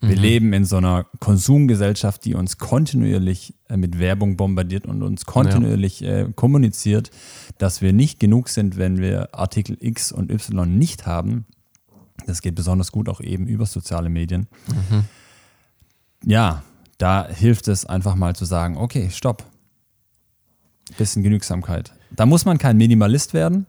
Wir 0.01 0.15
leben 0.15 0.51
in 0.53 0.65
so 0.65 0.77
einer 0.77 1.05
Konsumgesellschaft, 1.19 2.25
die 2.25 2.33
uns 2.33 2.57
kontinuierlich 2.57 3.53
äh, 3.69 3.77
mit 3.77 3.99
Werbung 3.99 4.35
bombardiert 4.35 4.87
und 4.87 5.03
uns 5.03 5.25
kontinuierlich 5.25 6.03
äh, 6.03 6.27
kommuniziert, 6.35 7.11
dass 7.59 7.81
wir 7.81 7.93
nicht 7.93 8.19
genug 8.19 8.49
sind, 8.49 8.77
wenn 8.77 8.97
wir 8.97 9.35
Artikel 9.35 9.77
X 9.79 10.11
und 10.11 10.31
Y 10.31 10.77
nicht 10.77 11.05
haben. 11.05 11.45
Das 12.25 12.41
geht 12.41 12.55
besonders 12.55 12.91
gut 12.91 13.09
auch 13.09 13.21
eben 13.21 13.45
über 13.45 13.67
soziale 13.67 14.09
Medien. 14.09 14.47
Ja, 16.23 16.63
da 16.97 17.27
hilft 17.27 17.67
es 17.67 17.85
einfach 17.85 18.15
mal 18.15 18.35
zu 18.35 18.45
sagen, 18.45 18.77
okay, 18.77 19.09
stopp. 19.11 19.43
Bisschen 20.97 21.23
Genügsamkeit. 21.23 21.93
Da 22.11 22.25
muss 22.25 22.45
man 22.45 22.57
kein 22.57 22.77
Minimalist 22.77 23.33
werden 23.33 23.65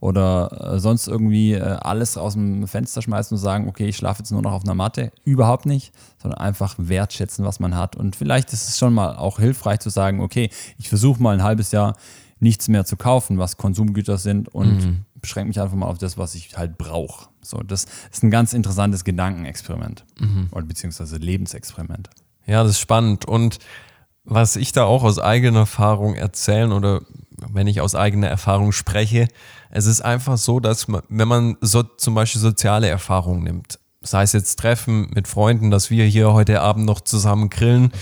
oder 0.00 0.74
äh, 0.74 0.80
sonst 0.80 1.06
irgendwie 1.06 1.52
äh, 1.52 1.60
alles 1.60 2.16
aus 2.16 2.32
dem 2.32 2.66
Fenster 2.66 3.02
schmeißen 3.02 3.36
und 3.36 3.42
sagen, 3.42 3.68
okay, 3.68 3.86
ich 3.86 3.96
schlafe 3.96 4.20
jetzt 4.20 4.32
nur 4.32 4.42
noch 4.42 4.52
auf 4.52 4.64
einer 4.64 4.74
Matte. 4.74 5.12
Überhaupt 5.24 5.66
nicht, 5.66 5.92
sondern 6.20 6.40
einfach 6.40 6.74
wertschätzen, 6.78 7.44
was 7.44 7.60
man 7.60 7.76
hat. 7.76 7.96
Und 7.96 8.16
vielleicht 8.16 8.52
ist 8.52 8.68
es 8.68 8.78
schon 8.78 8.94
mal 8.94 9.16
auch 9.16 9.38
hilfreich 9.38 9.80
zu 9.80 9.90
sagen, 9.90 10.20
okay, 10.20 10.50
ich 10.78 10.88
versuche 10.88 11.22
mal 11.22 11.34
ein 11.34 11.42
halbes 11.42 11.70
Jahr 11.70 11.96
nichts 12.40 12.68
mehr 12.68 12.86
zu 12.86 12.96
kaufen, 12.96 13.38
was 13.38 13.58
Konsumgüter 13.58 14.16
sind 14.16 14.48
und 14.48 15.04
beschränke 15.20 15.48
mich 15.48 15.60
einfach 15.60 15.76
mal 15.76 15.86
auf 15.86 15.98
das, 15.98 16.16
was 16.16 16.34
ich 16.34 16.56
halt 16.56 16.78
brauche. 16.78 17.28
So, 17.42 17.58
das 17.58 17.84
ist 18.10 18.22
ein 18.22 18.30
ganz 18.30 18.54
interessantes 18.54 19.04
Gedankenexperiment 19.04 20.06
oder 20.50 20.64
beziehungsweise 20.64 21.18
Lebensexperiment. 21.18 22.08
Ja, 22.46 22.62
das 22.62 22.72
ist 22.72 22.80
spannend. 22.80 23.26
Und 23.26 23.58
was 24.24 24.56
ich 24.56 24.72
da 24.72 24.84
auch 24.84 25.02
aus 25.02 25.18
eigener 25.18 25.60
Erfahrung 25.60 26.14
erzählen 26.14 26.72
oder 26.72 27.02
wenn 27.52 27.66
ich 27.66 27.80
aus 27.80 27.94
eigener 27.94 28.28
Erfahrung 28.28 28.72
spreche, 28.72 29.28
es 29.70 29.86
ist 29.86 30.00
einfach 30.00 30.36
so, 30.36 30.60
dass 30.60 30.88
man, 30.88 31.02
wenn 31.08 31.28
man 31.28 31.56
so 31.60 31.82
zum 31.82 32.14
Beispiel 32.14 32.40
soziale 32.40 32.88
Erfahrungen 32.88 33.44
nimmt, 33.44 33.78
sei 34.02 34.22
es 34.22 34.32
jetzt 34.32 34.58
Treffen 34.58 35.10
mit 35.14 35.28
Freunden, 35.28 35.70
dass 35.70 35.90
wir 35.90 36.04
hier 36.04 36.32
heute 36.32 36.60
Abend 36.60 36.86
noch 36.86 37.00
zusammen 37.00 37.50
grillen, 37.50 37.92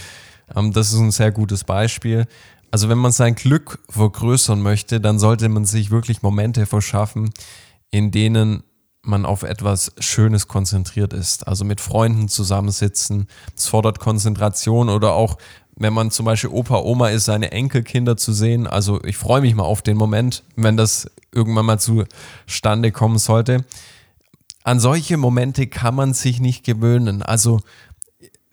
ähm, 0.54 0.72
das 0.72 0.92
ist 0.92 0.98
ein 0.98 1.10
sehr 1.10 1.30
gutes 1.30 1.64
Beispiel. 1.64 2.26
Also 2.70 2.88
wenn 2.88 2.98
man 2.98 3.12
sein 3.12 3.34
Glück 3.34 3.78
vergrößern 3.88 4.60
möchte, 4.60 5.00
dann 5.00 5.18
sollte 5.18 5.48
man 5.48 5.64
sich 5.64 5.90
wirklich 5.90 6.22
Momente 6.22 6.66
verschaffen, 6.66 7.30
in 7.90 8.10
denen 8.10 8.62
man 9.02 9.25
auf 9.25 9.42
etwas 9.42 9.92
Schönes 9.98 10.48
konzentriert 10.48 11.14
ist. 11.14 11.48
Also 11.48 11.64
mit 11.64 11.80
Freunden 11.80 12.28
zusammensitzen. 12.28 13.26
Das 13.54 13.66
fordert 13.66 14.00
Konzentration 14.00 14.90
oder 14.90 15.14
auch, 15.14 15.38
wenn 15.78 15.92
man 15.92 16.11
zum 16.11 16.26
Beispiel 16.26 16.50
Opa, 16.50 16.78
Oma 16.78 17.08
ist, 17.08 17.26
seine 17.26 17.52
Enkelkinder 17.52 18.16
zu 18.16 18.32
sehen. 18.32 18.66
Also 18.66 19.02
ich 19.04 19.16
freue 19.16 19.40
mich 19.40 19.54
mal 19.54 19.62
auf 19.62 19.80
den 19.80 19.97
Moment, 19.97 20.42
wenn 20.56 20.76
das 20.76 21.08
irgendwann 21.32 21.66
mal 21.66 21.78
zustande 21.78 22.90
kommen 22.90 23.18
sollte. 23.18 23.64
An 24.64 24.80
solche 24.80 25.16
Momente 25.16 25.68
kann 25.68 25.94
man 25.94 26.14
sich 26.14 26.40
nicht 26.40 26.64
gewöhnen. 26.64 27.23
Also 27.23 27.61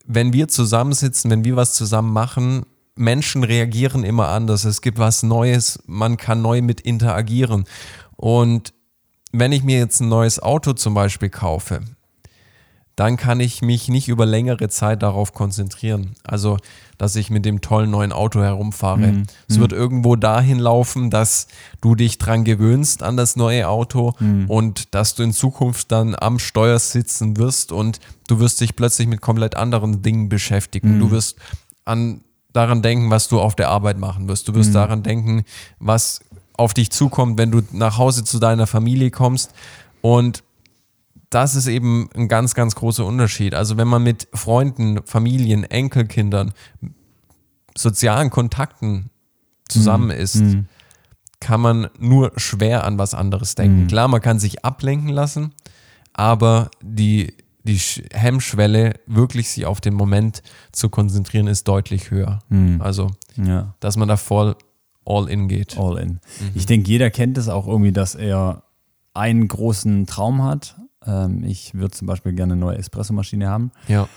wenn 0.05 0.33
wir 0.33 0.47
zusammensitzen, 0.47 1.31
wenn 1.31 1.43
wir 1.43 1.55
was 1.55 1.73
zusammen 1.73 2.13
machen, 2.13 2.65
Menschen 2.95 3.43
reagieren 3.43 4.03
immer 4.03 4.29
anders. 4.29 4.63
Es 4.63 4.81
gibt 4.81 4.99
was 4.99 5.23
Neues, 5.23 5.79
man 5.87 6.17
kann 6.17 6.41
neu 6.43 6.61
mit 6.61 6.79
interagieren. 6.81 7.65
Und 8.15 8.73
wenn 9.31 9.51
ich 9.51 9.63
mir 9.63 9.79
jetzt 9.79 9.99
ein 9.99 10.09
neues 10.09 10.39
Auto 10.39 10.73
zum 10.73 10.93
Beispiel 10.93 11.29
kaufe, 11.29 11.81
dann 12.95 13.17
kann 13.17 13.39
ich 13.41 13.61
mich 13.61 13.89
nicht 13.89 14.07
über 14.07 14.25
längere 14.25 14.69
Zeit 14.69 15.03
darauf 15.03 15.33
konzentrieren. 15.33 16.15
Also, 16.23 16.57
dass 16.97 17.17
ich 17.17 17.29
mit 17.29 17.43
dem 17.43 17.59
tollen 17.59 17.91
neuen 17.91 18.13
Auto 18.13 18.41
herumfahre. 18.41 19.23
Es 19.49 19.59
wird 19.59 19.73
irgendwo 19.73 20.15
dahin 20.15 20.59
laufen, 20.59 21.09
dass 21.09 21.47
du 21.81 21.95
dich 21.95 22.17
dran 22.19 22.45
gewöhnst 22.45 23.03
an 23.03 23.17
das 23.17 23.35
neue 23.35 23.67
Auto 23.67 24.13
und 24.47 24.95
dass 24.95 25.13
du 25.15 25.23
in 25.23 25.33
Zukunft 25.33 25.91
dann 25.91 26.15
am 26.17 26.39
Steuer 26.39 26.79
sitzen 26.79 27.35
wirst 27.35 27.73
und 27.73 27.99
du 28.27 28.39
wirst 28.39 28.61
dich 28.61 28.77
plötzlich 28.77 29.09
mit 29.09 29.19
komplett 29.19 29.55
anderen 29.55 30.01
Dingen 30.01 30.29
beschäftigen. 30.29 30.99
Du 30.99 31.11
wirst 31.11 31.37
an 31.83 32.21
daran 32.53 32.81
denken, 32.81 33.09
was 33.09 33.27
du 33.27 33.41
auf 33.41 33.55
der 33.55 33.69
Arbeit 33.69 33.97
machen 33.97 34.29
wirst. 34.29 34.47
Du 34.47 34.55
wirst 34.55 34.73
daran 34.73 35.03
denken, 35.03 35.43
was 35.79 36.21
auf 36.53 36.73
dich 36.73 36.89
zukommt, 36.91 37.37
wenn 37.37 37.51
du 37.51 37.61
nach 37.73 37.97
Hause 37.97 38.23
zu 38.23 38.39
deiner 38.39 38.67
Familie 38.67 39.11
kommst. 39.11 39.51
Und 39.99 40.43
das 41.35 41.55
ist 41.55 41.67
eben 41.67 42.09
ein 42.15 42.27
ganz, 42.27 42.55
ganz 42.55 42.73
großer 42.75 43.05
Unterschied. 43.05 43.53
Also 43.53 43.77
wenn 43.77 43.87
man 43.87 44.01
mit 44.03 44.27
Freunden, 44.33 44.99
Familien, 45.05 45.63
Enkelkindern, 45.63 46.53
sozialen 47.77 48.29
Kontakten 48.29 49.09
zusammen 49.67 50.11
ist, 50.11 50.41
kann 51.39 51.61
man 51.61 51.87
nur 51.99 52.31
schwer 52.37 52.85
an 52.85 52.97
was 52.97 53.13
anderes 53.13 53.55
denken. 53.55 53.87
Klar, 53.87 54.07
man 54.07 54.21
kann 54.21 54.39
sich 54.39 54.63
ablenken 54.63 55.09
lassen, 55.09 55.53
aber 56.13 56.71
die, 56.81 57.33
die 57.63 57.77
Sch- 57.79 58.03
Hemmschwelle, 58.13 58.93
wirklich 59.05 59.49
sich 59.49 59.65
auf 59.65 59.81
den 59.81 59.93
Moment 59.95 60.41
zu 60.71 60.89
konzentrieren, 60.89 61.47
ist 61.47 61.67
deutlich 61.67 62.09
höher. 62.11 62.39
Also, 62.79 63.11
Ja. 63.35 63.75
dass 63.81 63.97
man 63.97 64.07
da 64.07 64.17
voll 64.17 64.55
all 65.05 65.29
in 65.29 65.47
geht. 65.47 65.77
All 65.77 65.97
in. 65.97 66.19
Ich 66.55 66.65
denke, 66.65 66.89
jeder 66.89 67.09
kennt 67.11 67.37
es 67.37 67.49
auch 67.49 67.67
irgendwie, 67.67 67.91
dass 67.91 68.15
er 68.15 68.63
einen 69.13 69.47
großen 69.47 70.07
Traum 70.07 70.43
hat. 70.43 70.75
Ähm, 71.05 71.43
ich 71.43 71.73
würde 71.73 71.91
zum 71.91 72.07
Beispiel 72.07 72.33
gerne 72.33 72.53
eine 72.53 72.59
neue 72.59 72.77
Espressomaschine 72.77 73.47
haben. 73.49 73.71
Ja. 73.87 74.07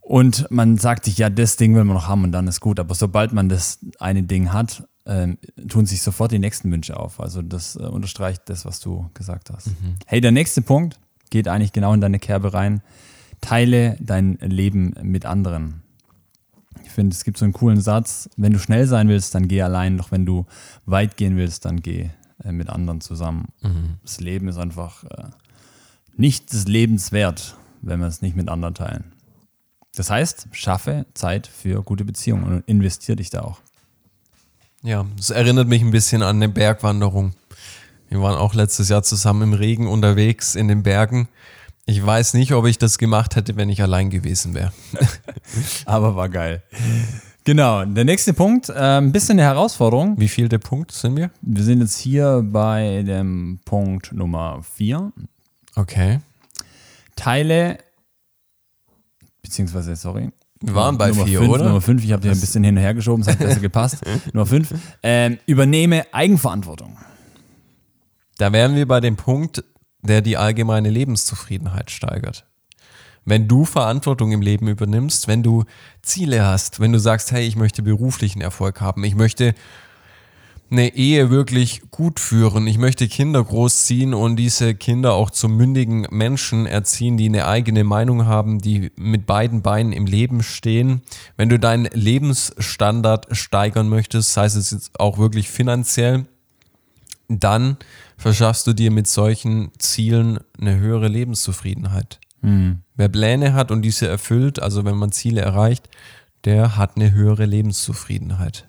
Und 0.00 0.50
man 0.50 0.76
sagt 0.76 1.06
sich, 1.06 1.16
ja, 1.16 1.30
das 1.30 1.56
Ding 1.56 1.74
will 1.74 1.84
man 1.84 1.94
noch 1.94 2.08
haben 2.08 2.24
und 2.24 2.32
dann 2.32 2.46
ist 2.46 2.60
gut. 2.60 2.78
Aber 2.78 2.94
sobald 2.94 3.32
man 3.32 3.48
das 3.48 3.78
eine 3.98 4.22
Ding 4.22 4.52
hat, 4.52 4.86
ähm, 5.06 5.38
tun 5.68 5.86
sich 5.86 6.02
sofort 6.02 6.32
die 6.32 6.38
nächsten 6.38 6.70
Wünsche 6.70 6.98
auf. 6.98 7.20
Also 7.20 7.42
das 7.42 7.76
äh, 7.76 7.80
unterstreicht 7.80 8.42
das, 8.46 8.64
was 8.64 8.80
du 8.80 9.10
gesagt 9.14 9.50
hast. 9.50 9.68
Hey, 10.06 10.20
der 10.20 10.32
nächste 10.32 10.62
Punkt 10.62 10.98
geht 11.30 11.48
eigentlich 11.48 11.72
genau 11.72 11.92
in 11.94 12.00
deine 12.00 12.18
Kerbe 12.18 12.52
rein. 12.52 12.82
Teile 13.40 13.96
dein 14.00 14.38
Leben 14.40 14.94
mit 15.02 15.26
anderen. 15.26 15.82
Ich 16.84 16.90
finde, 16.90 17.14
es 17.14 17.24
gibt 17.24 17.38
so 17.38 17.44
einen 17.44 17.52
coolen 17.52 17.80
Satz, 17.80 18.28
wenn 18.36 18.52
du 18.52 18.58
schnell 18.58 18.86
sein 18.86 19.08
willst, 19.08 19.34
dann 19.34 19.48
geh 19.48 19.62
allein, 19.62 19.96
doch 19.96 20.10
wenn 20.10 20.26
du 20.26 20.46
weit 20.86 21.16
gehen 21.16 21.36
willst, 21.36 21.64
dann 21.64 21.80
geh 21.80 22.10
äh, 22.42 22.52
mit 22.52 22.68
anderen 22.68 23.00
zusammen. 23.00 23.48
Das 24.02 24.20
Leben 24.20 24.48
ist 24.48 24.58
einfach 24.58 25.04
äh, 25.04 25.24
nicht 26.16 26.52
des 26.52 26.66
Lebens 26.66 27.12
wert, 27.12 27.56
wenn 27.82 28.00
wir 28.00 28.06
es 28.06 28.22
nicht 28.22 28.36
mit 28.36 28.48
anderen 28.48 28.74
teilen. 28.74 29.12
Das 29.96 30.10
heißt, 30.10 30.48
schaffe 30.52 31.06
Zeit 31.14 31.46
für 31.46 31.82
gute 31.82 32.04
Beziehungen 32.04 32.44
und 32.44 32.64
investiere 32.66 33.16
dich 33.16 33.30
da 33.30 33.42
auch. 33.42 33.60
Ja, 34.82 35.06
es 35.18 35.30
erinnert 35.30 35.68
mich 35.68 35.82
ein 35.82 35.92
bisschen 35.92 36.22
an 36.22 36.36
eine 36.36 36.48
Bergwanderung. 36.48 37.32
Wir 38.08 38.20
waren 38.20 38.36
auch 38.36 38.54
letztes 38.54 38.88
Jahr 38.88 39.02
zusammen 39.02 39.42
im 39.42 39.52
Regen 39.54 39.88
unterwegs 39.88 40.56
in 40.56 40.68
den 40.68 40.82
Bergen. 40.82 41.28
Ich 41.86 42.04
weiß 42.04 42.34
nicht, 42.34 42.52
ob 42.52 42.66
ich 42.66 42.78
das 42.78 42.98
gemacht 42.98 43.36
hätte, 43.36 43.56
wenn 43.56 43.68
ich 43.68 43.82
allein 43.82 44.10
gewesen 44.10 44.54
wäre. 44.54 44.72
Aber 45.84 46.16
war 46.16 46.28
geil. 46.28 46.62
Genau, 47.44 47.84
der 47.84 48.04
nächste 48.04 48.32
Punkt, 48.32 48.70
äh, 48.70 48.72
ein 48.72 49.12
bisschen 49.12 49.38
eine 49.38 49.48
Herausforderung. 49.48 50.18
Wie 50.18 50.28
viel 50.28 50.48
der 50.48 50.58
Punkt 50.58 50.92
sind 50.92 51.16
wir? 51.16 51.30
Wir 51.42 51.62
sind 51.62 51.80
jetzt 51.80 51.98
hier 51.98 52.42
bei 52.42 53.02
dem 53.06 53.60
Punkt 53.66 54.12
Nummer 54.12 54.62
4. 54.62 55.12
Okay. 55.76 56.20
Teile, 57.16 57.78
beziehungsweise, 59.42 59.96
sorry. 59.96 60.30
Wir 60.60 60.74
waren 60.74 60.96
bei 60.96 61.08
Nummer 61.08 61.26
vier, 61.26 61.40
fünf, 61.40 61.50
oder? 61.50 61.64
Nummer 61.64 61.80
5, 61.80 62.04
ich 62.04 62.12
habe 62.12 62.22
dir 62.22 62.30
ein 62.30 62.40
bisschen 62.40 62.64
hin 62.64 62.76
und 62.76 62.82
her 62.82 62.94
geschoben, 62.94 63.22
es 63.22 63.28
hat 63.28 63.38
besser 63.38 63.60
gepasst. 63.60 63.98
Nummer 64.32 64.46
5, 64.46 64.74
ähm, 65.02 65.38
übernehme 65.46 66.06
Eigenverantwortung. 66.12 66.96
Da 68.38 68.52
wären 68.52 68.74
wir 68.74 68.88
bei 68.88 69.00
dem 69.00 69.16
Punkt, 69.16 69.62
der 70.00 70.22
die 70.22 70.36
allgemeine 70.36 70.90
Lebenszufriedenheit 70.90 71.90
steigert. 71.90 72.46
Wenn 73.26 73.48
du 73.48 73.64
Verantwortung 73.64 74.32
im 74.32 74.42
Leben 74.42 74.68
übernimmst, 74.68 75.28
wenn 75.28 75.42
du 75.42 75.64
Ziele 76.02 76.44
hast, 76.44 76.80
wenn 76.80 76.92
du 76.92 76.98
sagst, 76.98 77.32
hey, 77.32 77.46
ich 77.46 77.56
möchte 77.56 77.82
beruflichen 77.82 78.40
Erfolg 78.40 78.80
haben, 78.80 79.04
ich 79.04 79.14
möchte 79.14 79.54
eine 80.74 80.94
Ehe 80.94 81.30
wirklich 81.30 81.82
gut 81.90 82.18
führen, 82.20 82.66
ich 82.66 82.78
möchte 82.78 83.08
Kinder 83.08 83.42
großziehen 83.42 84.12
und 84.12 84.36
diese 84.36 84.74
Kinder 84.74 85.14
auch 85.14 85.30
zu 85.30 85.48
mündigen 85.48 86.06
Menschen 86.10 86.66
erziehen, 86.66 87.16
die 87.16 87.26
eine 87.26 87.46
eigene 87.46 87.84
Meinung 87.84 88.26
haben, 88.26 88.58
die 88.58 88.90
mit 88.96 89.26
beiden 89.26 89.62
Beinen 89.62 89.92
im 89.92 90.06
Leben 90.06 90.42
stehen. 90.42 91.02
Wenn 91.36 91.48
du 91.48 91.58
deinen 91.58 91.86
Lebensstandard 91.92 93.28
steigern 93.36 93.88
möchtest, 93.88 94.32
sei 94.32 94.46
es 94.46 94.70
jetzt 94.70 94.98
auch 94.98 95.18
wirklich 95.18 95.48
finanziell, 95.48 96.26
dann 97.28 97.76
verschaffst 98.16 98.66
du 98.66 98.72
dir 98.72 98.90
mit 98.90 99.06
solchen 99.06 99.70
Zielen 99.78 100.40
eine 100.60 100.78
höhere 100.78 101.08
Lebenszufriedenheit. 101.08 102.18
Wer 102.96 103.08
Pläne 103.08 103.54
hat 103.54 103.70
und 103.70 103.82
diese 103.82 104.08
erfüllt, 104.08 104.60
also 104.60 104.84
wenn 104.84 104.96
man 104.96 105.12
Ziele 105.12 105.40
erreicht, 105.40 105.88
der 106.44 106.76
hat 106.76 106.96
eine 106.96 107.12
höhere 107.12 107.46
Lebenszufriedenheit. 107.46 108.66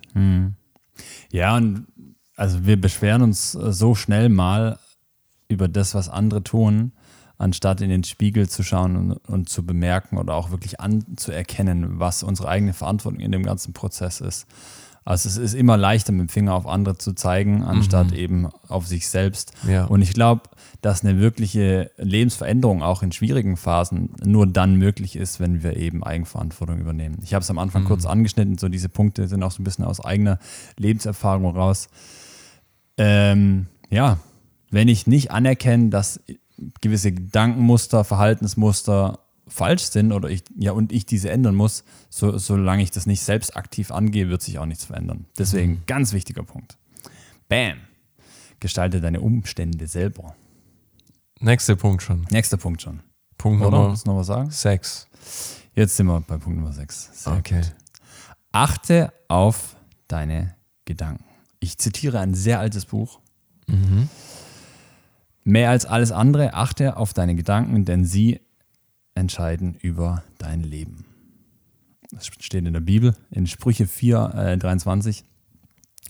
Ja, 1.32 1.56
und 1.56 1.88
also 2.36 2.66
wir 2.66 2.80
beschweren 2.80 3.22
uns 3.22 3.56
äh, 3.56 3.72
so 3.72 3.96
schnell 3.96 4.30
mal 4.30 4.80
über 5.48 5.68
das, 5.68 5.96
was 5.96 6.10
andere 6.10 6.44
tun, 6.44 6.92
anstatt 7.38 7.82
in 7.82 7.90
den 7.90 8.04
Spiegel 8.04 8.50
zu 8.50 8.64
schauen 8.64 8.96
und, 8.96 9.14
und 9.28 9.50
zu 9.50 9.66
bemerken 9.66 10.18
oder 10.18 10.34
auch 10.34 10.52
wirklich 10.52 10.80
anzuerkennen, 10.80 12.00
was 12.00 12.24
unsere 12.24 12.48
eigene 12.48 12.74
Verantwortung 12.74 13.20
in 13.20 13.32
dem 13.32 13.44
ganzen 13.44 13.74
Prozess 13.74 14.22
ist. 14.22 14.48
Also 15.06 15.30
es 15.30 15.38
ist 15.38 15.54
immer 15.54 15.78
leichter, 15.78 16.12
mit 16.12 16.22
dem 16.22 16.30
Finger 16.30 16.56
auf 16.56 16.66
andere 16.66 16.98
zu 16.98 17.14
zeigen, 17.14 17.64
anstatt 17.64 18.12
eben 18.12 18.50
auf 18.68 18.88
sich 18.88 19.08
selbst. 19.08 19.54
Ja. 19.68 19.86
Und 19.86 20.02
ich 20.02 20.14
glaube, 20.14 20.50
dass 20.82 21.04
eine 21.04 21.20
wirkliche 21.20 21.92
Lebensveränderung 21.98 22.82
auch 22.82 23.04
in 23.04 23.12
schwierigen 23.12 23.56
Phasen 23.56 24.10
nur 24.24 24.48
dann 24.48 24.76
möglich 24.76 25.16
ist, 25.16 25.40
wenn 25.40 25.62
wir 25.62 25.78
eben 25.78 26.04
Eigenverantwortung 26.04 26.80
übernehmen. 26.80 27.20
Ich 27.24 27.36
habe 27.36 27.44
es 27.44 27.52
am 27.52 27.60
Anfang 27.60 27.86
kurz 27.86 28.08
angeschnitten, 28.08 28.58
so 28.58 28.68
diese 28.68 28.90
Punkte 28.90 29.28
sind 29.28 29.44
auch 29.44 29.52
so 29.52 29.62
ein 29.62 29.64
bisschen 29.64 29.86
aus 29.86 30.04
eigener 30.04 30.40
Lebenserfahrung 30.78 31.56
raus. 31.56 31.88
Ähm, 32.98 33.68
ja, 33.92 34.18
wenn 34.72 34.88
ich 34.88 35.06
nicht 35.06 35.30
anerkenne, 35.30 35.90
dass 35.90 36.20
gewisse 36.82 37.12
Gedankenmuster, 37.12 38.04
Verhaltensmuster 38.04 39.20
falsch 39.48 39.84
sind 39.84 40.12
oder 40.12 40.30
ich, 40.30 40.44
ja, 40.58 40.72
und 40.72 40.92
ich 40.92 41.06
diese 41.06 41.30
ändern 41.30 41.56
muss, 41.56 41.84
so, 42.10 42.38
solange 42.38 42.84
ich 42.84 42.92
das 42.92 43.06
nicht 43.06 43.22
selbst 43.22 43.56
aktiv 43.56 43.92
angehe, 43.92 44.30
wird 44.30 44.42
sich 44.42 44.60
auch 44.60 44.66
nichts 44.66 44.86
verändern. 44.86 45.26
Deswegen 45.38 45.84
ganz 45.86 46.14
wichtiger 46.14 46.44
Punkt. 46.44 46.78
Bam. 47.48 47.78
Gestalte 48.60 49.02
deine 49.02 49.22
Umstände 49.22 49.88
selber. 49.88 50.36
Nächster 51.40 51.76
Punkt 51.76 52.02
schon. 52.02 52.26
Nächster 52.32 52.58
Punkt 52.58 52.82
schon. 52.82 53.02
Punkt 53.38 53.62
Oder? 53.62 53.72
Nummer 53.78 53.90
Willst 53.90 54.08
du 54.08 54.12
noch 54.12 54.18
was 54.20 54.28
sagen? 54.28 54.50
sechs. 54.50 55.08
Jetzt 55.76 55.98
sind 55.98 56.08
wir 56.08 56.22
bei 56.22 56.38
Punkt 56.38 56.58
Nummer 56.58 56.72
6. 56.72 57.28
Okay. 57.28 57.62
Achte 58.52 59.12
auf 59.28 59.76
deine 60.08 60.56
Gedanken. 60.86 61.26
Ich 61.60 61.78
zitiere 61.78 62.20
ein 62.20 62.34
sehr 62.34 62.60
altes 62.60 62.86
Buch. 62.86 63.20
Mehr 65.44 65.70
als 65.70 65.86
alles 65.86 66.12
andere, 66.12 66.54
achte 66.54 66.96
auf 66.96 67.14
deine 67.14 67.36
Gedanken, 67.36 67.84
denn 67.84 68.06
sie 68.06 68.40
entscheiden 69.16 69.76
über 69.82 70.24
dein 70.38 70.62
Leben. 70.62 71.06
Das 72.12 72.28
steht 72.28 72.66
in 72.66 72.74
der 72.74 72.82
Bibel, 72.82 73.16
in 73.32 73.48
Sprüche 73.48 73.88
4, 73.88 74.34
äh, 74.36 74.58
23. 74.58 75.24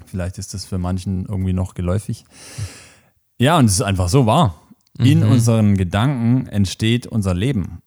Vielleicht 0.06 0.38
ist 0.38 0.54
das 0.54 0.66
für 0.66 0.78
manchen 0.78 1.26
irgendwie 1.26 1.54
noch 1.54 1.74
geläufig. 1.74 2.26
Ja, 3.40 3.58
und 3.58 3.66
es 3.66 3.74
ist 3.74 3.82
einfach 3.82 4.10
so 4.10 4.26
wahr. 4.26 4.62
In 4.98 5.24
unseren 5.24 5.76
Gedanken 5.76 6.48
entsteht 6.48 7.06
unser 7.08 7.34
Leben. 7.34 7.82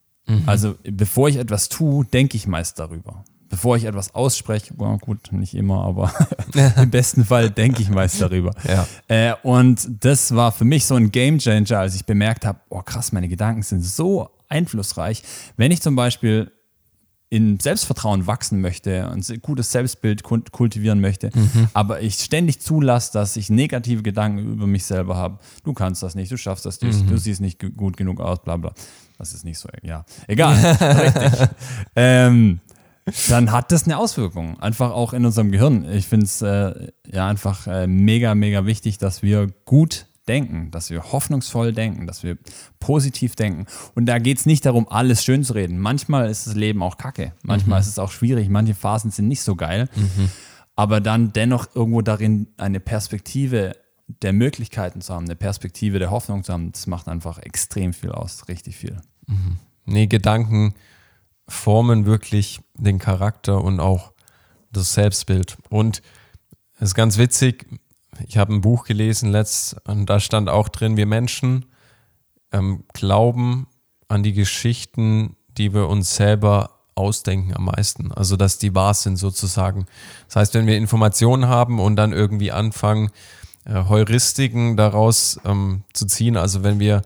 Also 0.45 0.75
bevor 0.83 1.29
ich 1.29 1.37
etwas 1.37 1.69
tue, 1.69 2.05
denke 2.05 2.37
ich 2.37 2.47
meist 2.47 2.79
darüber. 2.79 3.23
Bevor 3.49 3.77
ich 3.77 3.85
etwas 3.85 4.13
ausspreche, 4.13 4.75
ja, 4.79 4.95
gut, 4.97 5.31
nicht 5.31 5.55
immer, 5.55 5.83
aber 5.83 6.13
im 6.77 6.91
besten 6.91 7.25
Fall 7.25 7.49
denke 7.49 7.81
ich 7.81 7.89
meist 7.89 8.21
darüber. 8.21 8.53
Ja. 8.67 8.87
Äh, 9.07 9.33
und 9.41 9.89
das 10.03 10.35
war 10.35 10.51
für 10.51 10.65
mich 10.65 10.85
so 10.85 10.93
ein 10.93 11.09
Game 11.09 11.39
Changer, 11.39 11.79
als 11.79 11.95
ich 11.95 12.05
bemerkt 12.05 12.45
habe, 12.45 12.59
oh 12.69 12.83
krass, 12.83 13.11
meine 13.11 13.27
Gedanken 13.27 13.63
sind 13.63 13.83
so 13.83 14.29
einflussreich. 14.49 15.23
Wenn 15.57 15.71
ich 15.71 15.81
zum 15.81 15.95
Beispiel 15.95 16.51
in 17.31 17.59
Selbstvertrauen 17.59 18.25
wachsen 18.25 18.59
möchte 18.59 19.07
und 19.09 19.29
ein 19.29 19.41
gutes 19.43 19.71
Selbstbild 19.71 20.23
kult- 20.23 20.51
kultivieren 20.51 20.99
möchte, 20.99 21.29
aber 21.75 22.01
ich 22.01 22.15
ständig 22.15 22.59
zulasse, 22.59 23.13
dass 23.13 23.37
ich 23.37 23.51
negative 23.51 24.01
Gedanken 24.01 24.53
über 24.53 24.65
mich 24.65 24.83
selber 24.85 25.15
habe. 25.15 25.37
Du 25.63 25.73
kannst 25.73 26.01
das 26.01 26.15
nicht, 26.15 26.31
du 26.31 26.37
schaffst 26.37 26.65
das 26.65 26.81
nicht, 26.81 27.07
du 27.07 27.17
siehst 27.17 27.39
nicht 27.39 27.59
gut 27.77 27.97
genug 27.97 28.19
aus, 28.19 28.41
bla 28.43 28.57
bla. 28.57 28.73
Das 29.19 29.33
ist 29.35 29.45
nicht 29.45 29.59
so, 29.59 29.69
ja. 29.83 30.05
Egal. 30.27 30.55
Richtig. 30.81 31.49
Ähm, 31.95 32.61
dann 33.27 33.51
hat 33.51 33.71
das 33.71 33.83
eine 33.83 33.97
Auswirkung. 33.97 34.59
Einfach 34.59 34.91
auch 34.91 35.13
in 35.13 35.23
unserem 35.25 35.51
Gehirn. 35.51 35.87
Ich 35.91 36.07
finde 36.07 36.25
es 36.25 36.41
äh, 36.41 36.87
ja 37.11 37.27
einfach 37.27 37.67
äh, 37.67 37.85
mega, 37.85 38.33
mega 38.33 38.65
wichtig, 38.65 38.97
dass 38.97 39.21
wir 39.21 39.47
gut 39.65 40.07
denken, 40.29 40.71
dass 40.71 40.89
wir 40.89 41.11
hoffnungsvoll 41.11 41.73
denken, 41.73 42.07
dass 42.07 42.23
wir 42.23 42.37
positiv 42.79 43.35
denken. 43.35 43.65
Und 43.95 44.05
da 44.05 44.19
geht 44.19 44.37
es 44.37 44.45
nicht 44.45 44.65
darum, 44.65 44.87
alles 44.87 45.23
schön 45.23 45.43
zu 45.43 45.53
reden. 45.53 45.79
Manchmal 45.79 46.29
ist 46.29 46.47
das 46.47 46.55
Leben 46.55 46.81
auch 46.83 46.97
kacke. 46.97 47.33
Manchmal 47.41 47.81
ist 47.81 47.87
es 47.87 47.99
auch 47.99 48.11
schwierig. 48.11 48.47
Manche 48.47 48.75
Phasen 48.75 49.11
sind 49.11 49.27
nicht 49.27 49.41
so 49.41 49.55
geil. 49.55 49.89
Aber 50.75 51.01
dann 51.01 51.33
dennoch 51.33 51.75
irgendwo 51.75 52.01
darin 52.01 52.47
eine 52.57 52.79
Perspektive 52.79 53.75
der 54.21 54.33
Möglichkeiten 54.33 55.01
zu 55.01 55.13
haben, 55.13 55.25
eine 55.25 55.35
Perspektive 55.35 55.99
der 55.99 56.09
Hoffnung 56.09 56.43
zu 56.43 56.53
haben, 56.53 56.71
das 56.71 56.87
macht 56.87 57.07
einfach 57.07 57.37
extrem 57.39 57.93
viel 57.93 58.11
aus. 58.11 58.47
Richtig 58.47 58.77
viel. 58.77 59.01
Nee, 59.85 60.07
Gedanken 60.07 60.75
formen 61.47 62.05
wirklich 62.05 62.61
den 62.75 62.99
Charakter 62.99 63.63
und 63.63 63.79
auch 63.79 64.13
das 64.71 64.93
Selbstbild. 64.93 65.57
Und 65.69 66.01
es 66.75 66.89
ist 66.89 66.95
ganz 66.95 67.17
witzig, 67.17 67.65
ich 68.27 68.37
habe 68.37 68.53
ein 68.53 68.61
Buch 68.61 68.85
gelesen 68.85 69.31
letzt 69.31 69.77
und 69.87 70.07
da 70.07 70.19
stand 70.19 70.49
auch 70.49 70.69
drin, 70.69 70.97
wir 70.97 71.05
Menschen 71.05 71.65
ähm, 72.51 72.83
glauben 72.93 73.67
an 74.07 74.23
die 74.23 74.33
Geschichten, 74.33 75.35
die 75.57 75.73
wir 75.73 75.87
uns 75.87 76.15
selber 76.15 76.79
ausdenken 76.95 77.55
am 77.55 77.65
meisten. 77.65 78.11
Also 78.11 78.35
dass 78.35 78.57
die 78.57 78.75
wahr 78.75 78.93
sind 78.93 79.17
sozusagen. 79.17 79.85
Das 80.27 80.35
heißt, 80.35 80.53
wenn 80.53 80.67
wir 80.67 80.77
Informationen 80.77 81.47
haben 81.47 81.79
und 81.79 81.95
dann 81.95 82.11
irgendwie 82.11 82.51
anfangen, 82.51 83.09
äh, 83.65 83.85
Heuristiken 83.87 84.77
daraus 84.77 85.39
ähm, 85.45 85.83
zu 85.93 86.05
ziehen, 86.05 86.37
also 86.37 86.63
wenn 86.63 86.79
wir 86.79 87.01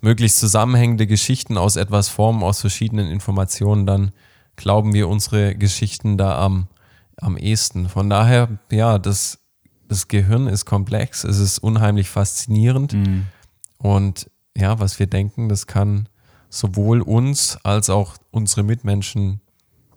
möglichst 0.00 0.38
zusammenhängende 0.38 1.06
Geschichten 1.06 1.56
aus 1.56 1.76
etwas 1.76 2.08
formen, 2.08 2.42
aus 2.42 2.60
verschiedenen 2.60 3.08
Informationen, 3.08 3.86
dann 3.86 4.12
glauben 4.56 4.92
wir 4.92 5.08
unsere 5.08 5.54
Geschichten 5.54 6.16
da 6.16 6.38
am, 6.38 6.68
am 7.16 7.36
ehesten. 7.36 7.88
Von 7.88 8.10
daher, 8.10 8.58
ja, 8.70 8.98
das, 8.98 9.38
das 9.88 10.08
Gehirn 10.08 10.46
ist 10.46 10.64
komplex, 10.64 11.24
es 11.24 11.38
ist 11.38 11.58
unheimlich 11.58 12.08
faszinierend 12.08 12.96
und 13.78 14.30
ja, 14.56 14.78
was 14.80 14.98
wir 14.98 15.06
denken, 15.06 15.48
das 15.48 15.66
kann 15.66 16.08
sowohl 16.48 17.02
uns 17.02 17.58
als 17.62 17.90
auch 17.90 18.16
unsere 18.30 18.62
Mitmenschen 18.62 19.40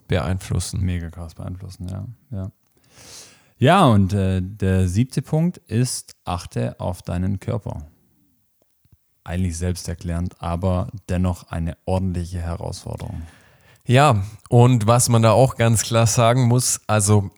beeinflussen. 0.08 0.82
Mega 0.82 1.10
krass 1.10 1.36
beeinflussen, 1.36 1.88
ja. 1.88 2.06
Ja, 2.32 2.52
ja 3.58 3.86
und 3.86 4.14
äh, 4.14 4.42
der 4.42 4.88
siebte 4.88 5.22
Punkt 5.22 5.58
ist, 5.58 6.16
achte 6.26 6.80
auf 6.80 7.02
deinen 7.02 7.40
Körper. 7.40 7.86
Eigentlich 9.24 9.58
selbsterklärend, 9.58 10.42
aber 10.42 10.90
dennoch 11.08 11.50
eine 11.52 11.78
ordentliche 11.86 12.40
Herausforderung. 12.40 13.22
Ja, 13.86 14.24
und 14.50 14.88
was 14.88 15.10
man 15.10 15.22
da 15.22 15.32
auch 15.32 15.56
ganz 15.56 15.84
klar 15.84 16.08
sagen 16.08 16.48
muss, 16.48 16.82
also 16.88 17.32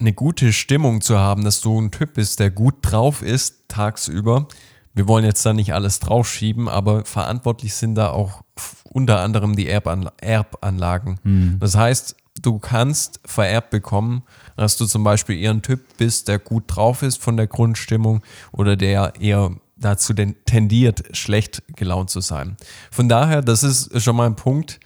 eine 0.00 0.12
gute 0.12 0.52
Stimmung 0.52 1.00
zu 1.00 1.18
haben, 1.18 1.44
dass 1.44 1.60
du 1.60 1.80
ein 1.80 1.90
Typ 1.90 2.14
bist, 2.14 2.40
der 2.40 2.50
gut 2.50 2.76
drauf 2.82 3.22
ist 3.22 3.68
tagsüber. 3.68 4.48
Wir 4.94 5.06
wollen 5.06 5.24
jetzt 5.24 5.44
da 5.46 5.52
nicht 5.52 5.72
alles 5.72 6.00
draufschieben, 6.00 6.68
aber 6.68 7.04
verantwortlich 7.04 7.74
sind 7.74 7.94
da 7.94 8.10
auch 8.10 8.42
unter 8.84 9.20
anderem 9.20 9.54
die 9.54 9.68
Erbanla 9.68 10.12
Erbanlagen. 10.20 11.20
Das 11.60 11.76
heißt, 11.76 12.16
du 12.42 12.58
kannst 12.58 13.20
vererbt 13.24 13.70
bekommen, 13.70 14.22
dass 14.56 14.76
du 14.76 14.86
zum 14.86 15.04
Beispiel 15.04 15.38
eher 15.38 15.52
ein 15.52 15.62
Typ 15.62 15.80
bist, 15.96 16.28
der 16.28 16.38
gut 16.38 16.64
drauf 16.66 17.02
ist 17.02 17.22
von 17.22 17.36
der 17.36 17.46
Grundstimmung 17.46 18.22
oder 18.52 18.76
der 18.76 19.14
eher 19.20 19.52
dazu 19.76 20.12
tendiert, 20.12 21.16
schlecht 21.16 21.62
gelaunt 21.76 22.10
zu 22.10 22.20
sein. 22.20 22.56
Von 22.90 23.08
daher, 23.08 23.42
das 23.42 23.62
ist 23.62 24.02
schon 24.02 24.16
mal 24.16 24.26
ein 24.26 24.36
Punkt, 24.36 24.80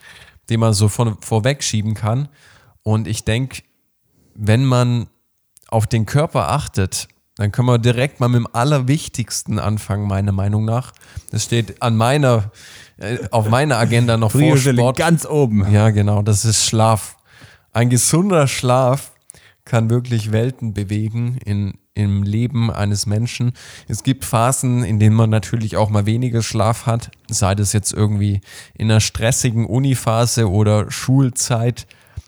den 0.51 0.61
man 0.61 0.73
so 0.73 0.89
von, 0.89 1.17
vorwegschieben 1.21 1.95
kann. 1.95 2.29
Und 2.83 3.09
ich 3.09 3.25
denke, 3.25 3.63
wenn 4.35 4.65
man 4.65 5.07
auf 5.69 5.87
den 5.87 6.07
Körper 6.07 6.51
achtet, 6.51 7.09
dann 7.37 7.51
können 7.51 7.67
wir 7.67 7.79
direkt 7.79 8.21
mal 8.21 8.29
mit 8.29 8.39
dem 8.39 8.49
Allerwichtigsten 8.53 9.59
anfangen, 9.59 10.07
meiner 10.07 10.33
Meinung 10.33 10.65
nach. 10.65 10.93
Das 11.31 11.45
steht 11.45 11.83
an 11.83 11.97
meiner, 11.97 12.53
äh, 12.97 13.19
auf 13.31 13.49
meiner 13.49 13.77
Agenda 13.79 14.17
noch 14.17 14.31
vor 14.31 14.57
Sport. 14.57 14.97
ganz 14.97 15.27
oben. 15.27 15.71
Ja, 15.73 15.91
genau, 15.91 16.23
das 16.23 16.45
ist 16.45 16.65
Schlaf. 16.65 17.17
Ein 17.73 17.91
gesunder 17.91 18.47
Schlaf 18.47 19.13
kann 19.65 19.91
wirklich 19.91 20.31
Welten 20.31 20.75
bewegen 20.75 21.39
in, 21.45 21.75
im 21.95 22.23
Leben 22.23 22.71
eines 22.71 23.07
Menschen. 23.07 23.53
Es 23.89 24.05
gibt 24.05 24.25
Phasen, 24.25 24.85
in 24.85 25.01
denen 25.01 25.17
man 25.17 25.31
natürlich 25.31 25.77
auch 25.77 25.91
mal 25.91 26.07
weniger 26.07 26.43
Schlaf 26.43 26.87
hat, 26.87 27.11
sei 27.29 27.57
das 27.57 27.73
jetzt 27.73 27.93
irgendwie 27.93 28.43
in 28.75 28.91
einer 28.91 29.01
stressigen 29.01 29.67
Uniphase 29.67 30.49
oder 30.49 30.89
Schulzeit 30.91 31.87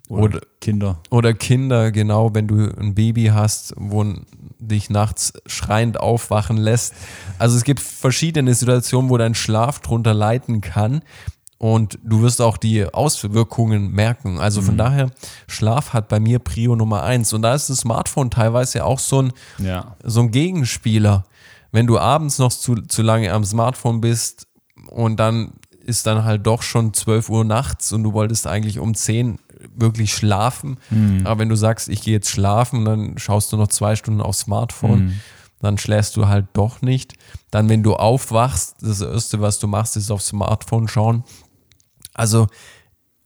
Oder, 0.08 0.22
oder, 0.22 0.40
Kinder. 0.60 0.98
oder 1.10 1.34
Kinder, 1.34 1.90
genau, 1.90 2.34
wenn 2.34 2.46
du 2.46 2.72
ein 2.78 2.94
Baby 2.94 3.26
hast, 3.34 3.74
wo 3.76 4.04
dich 4.58 4.88
nachts 4.90 5.32
schreiend 5.46 5.98
aufwachen 6.00 6.56
lässt. 6.56 6.94
Also 7.38 7.56
es 7.56 7.64
gibt 7.64 7.80
verschiedene 7.80 8.54
Situationen, 8.54 9.10
wo 9.10 9.16
dein 9.18 9.34
Schlaf 9.34 9.80
drunter 9.80 10.14
leiden 10.14 10.60
kann 10.60 11.02
und 11.58 11.98
du 12.04 12.22
wirst 12.22 12.40
auch 12.40 12.56
die 12.56 12.84
Auswirkungen 12.92 13.90
merken. 13.90 14.38
Also 14.38 14.60
von 14.62 14.76
daher, 14.76 15.10
Schlaf 15.46 15.92
hat 15.92 16.08
bei 16.08 16.20
mir 16.20 16.38
Prio 16.38 16.76
Nummer 16.76 17.02
eins. 17.02 17.32
Und 17.32 17.42
da 17.42 17.54
ist 17.54 17.70
das 17.70 17.78
Smartphone 17.78 18.30
teilweise 18.30 18.84
auch 18.84 18.98
so 18.98 19.22
ein, 19.22 19.32
Ja. 19.58 19.96
so 20.04 20.20
ein 20.20 20.30
Gegenspieler. 20.30 21.24
Wenn 21.72 21.86
du 21.86 21.98
abends 21.98 22.38
noch 22.38 22.52
zu, 22.52 22.74
zu 22.76 23.02
lange 23.02 23.32
am 23.32 23.44
Smartphone 23.44 24.00
bist 24.00 24.46
und 24.90 25.18
dann 25.18 25.52
ist 25.84 26.06
dann 26.06 26.24
halt 26.24 26.46
doch 26.46 26.62
schon 26.62 26.92
12 26.92 27.30
Uhr 27.30 27.44
nachts 27.44 27.92
und 27.92 28.02
du 28.02 28.12
wolltest 28.12 28.46
eigentlich 28.46 28.78
um 28.78 28.94
10 28.94 29.38
wirklich 29.74 30.12
schlafen. 30.14 30.78
Aber 31.24 31.40
wenn 31.40 31.48
du 31.48 31.56
sagst, 31.56 31.88
ich 31.88 32.02
gehe 32.02 32.14
jetzt 32.14 32.30
schlafen, 32.30 32.84
dann 32.84 33.18
schaust 33.18 33.52
du 33.52 33.56
noch 33.56 33.68
zwei 33.68 33.96
Stunden 33.96 34.20
aufs 34.20 34.40
Smartphone, 34.40 35.20
dann 35.60 35.78
schläfst 35.78 36.16
du 36.16 36.28
halt 36.28 36.46
doch 36.52 36.82
nicht. 36.82 37.14
Dann, 37.50 37.68
wenn 37.68 37.82
du 37.82 37.94
aufwachst, 37.94 38.76
das 38.80 39.00
Erste, 39.00 39.40
was 39.40 39.58
du 39.58 39.66
machst, 39.66 39.96
ist 39.96 40.10
aufs 40.10 40.28
Smartphone 40.28 40.86
schauen. 40.88 41.24
Also 42.14 42.46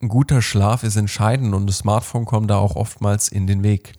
ein 0.03 0.09
guter 0.09 0.41
Schlaf 0.41 0.83
ist 0.83 0.97
entscheidend 0.97 1.55
und 1.55 1.67
das 1.67 1.79
Smartphone 1.79 2.25
kommt 2.25 2.51
da 2.51 2.57
auch 2.57 2.77
oftmals 2.77 3.29
in 3.29 3.47
den 3.47 3.63
Weg. 3.63 3.93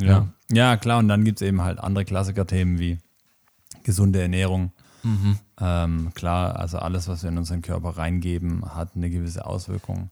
Ja. 0.00 0.28
ja, 0.50 0.76
klar. 0.76 0.98
Und 0.98 1.08
dann 1.08 1.24
gibt 1.24 1.40
es 1.40 1.46
eben 1.46 1.62
halt 1.62 1.78
andere 1.78 2.04
Klassiker-Themen 2.04 2.78
wie 2.78 2.98
gesunde 3.84 4.20
Ernährung. 4.20 4.72
Ähm, 5.60 6.10
klar, 6.14 6.56
also 6.56 6.78
alles, 6.78 7.08
was 7.08 7.22
wir 7.22 7.30
in 7.30 7.38
unseren 7.38 7.62
Körper 7.62 7.90
reingeben, 7.96 8.64
hat 8.74 8.90
eine 8.94 9.10
gewisse 9.10 9.44
Auswirkung. 9.46 10.10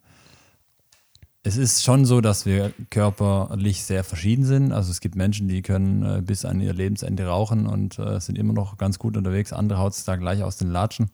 Es 1.43 1.57
ist 1.57 1.83
schon 1.83 2.05
so, 2.05 2.21
dass 2.21 2.45
wir 2.45 2.73
körperlich 2.91 3.83
sehr 3.83 4.05
verschieden 4.05 4.45
sind. 4.45 4.73
Also 4.73 4.91
es 4.91 5.01
gibt 5.01 5.15
Menschen, 5.15 5.49
die 5.49 5.63
können 5.63 6.03
äh, 6.03 6.21
bis 6.21 6.45
an 6.45 6.61
ihr 6.61 6.75
Lebensende 6.75 7.27
rauchen 7.27 7.67
und 7.67 7.99
äh, 7.99 8.21
sind 8.21 8.37
immer 8.37 8.53
noch 8.53 8.77
ganz 8.77 8.99
gut 8.99 9.17
unterwegs. 9.17 9.55
Andere 9.55 9.79
haut 9.79 9.95
es 9.95 10.05
da 10.05 10.17
gleich 10.17 10.43
aus 10.43 10.59
den 10.59 10.71
Latschen. 10.71 11.11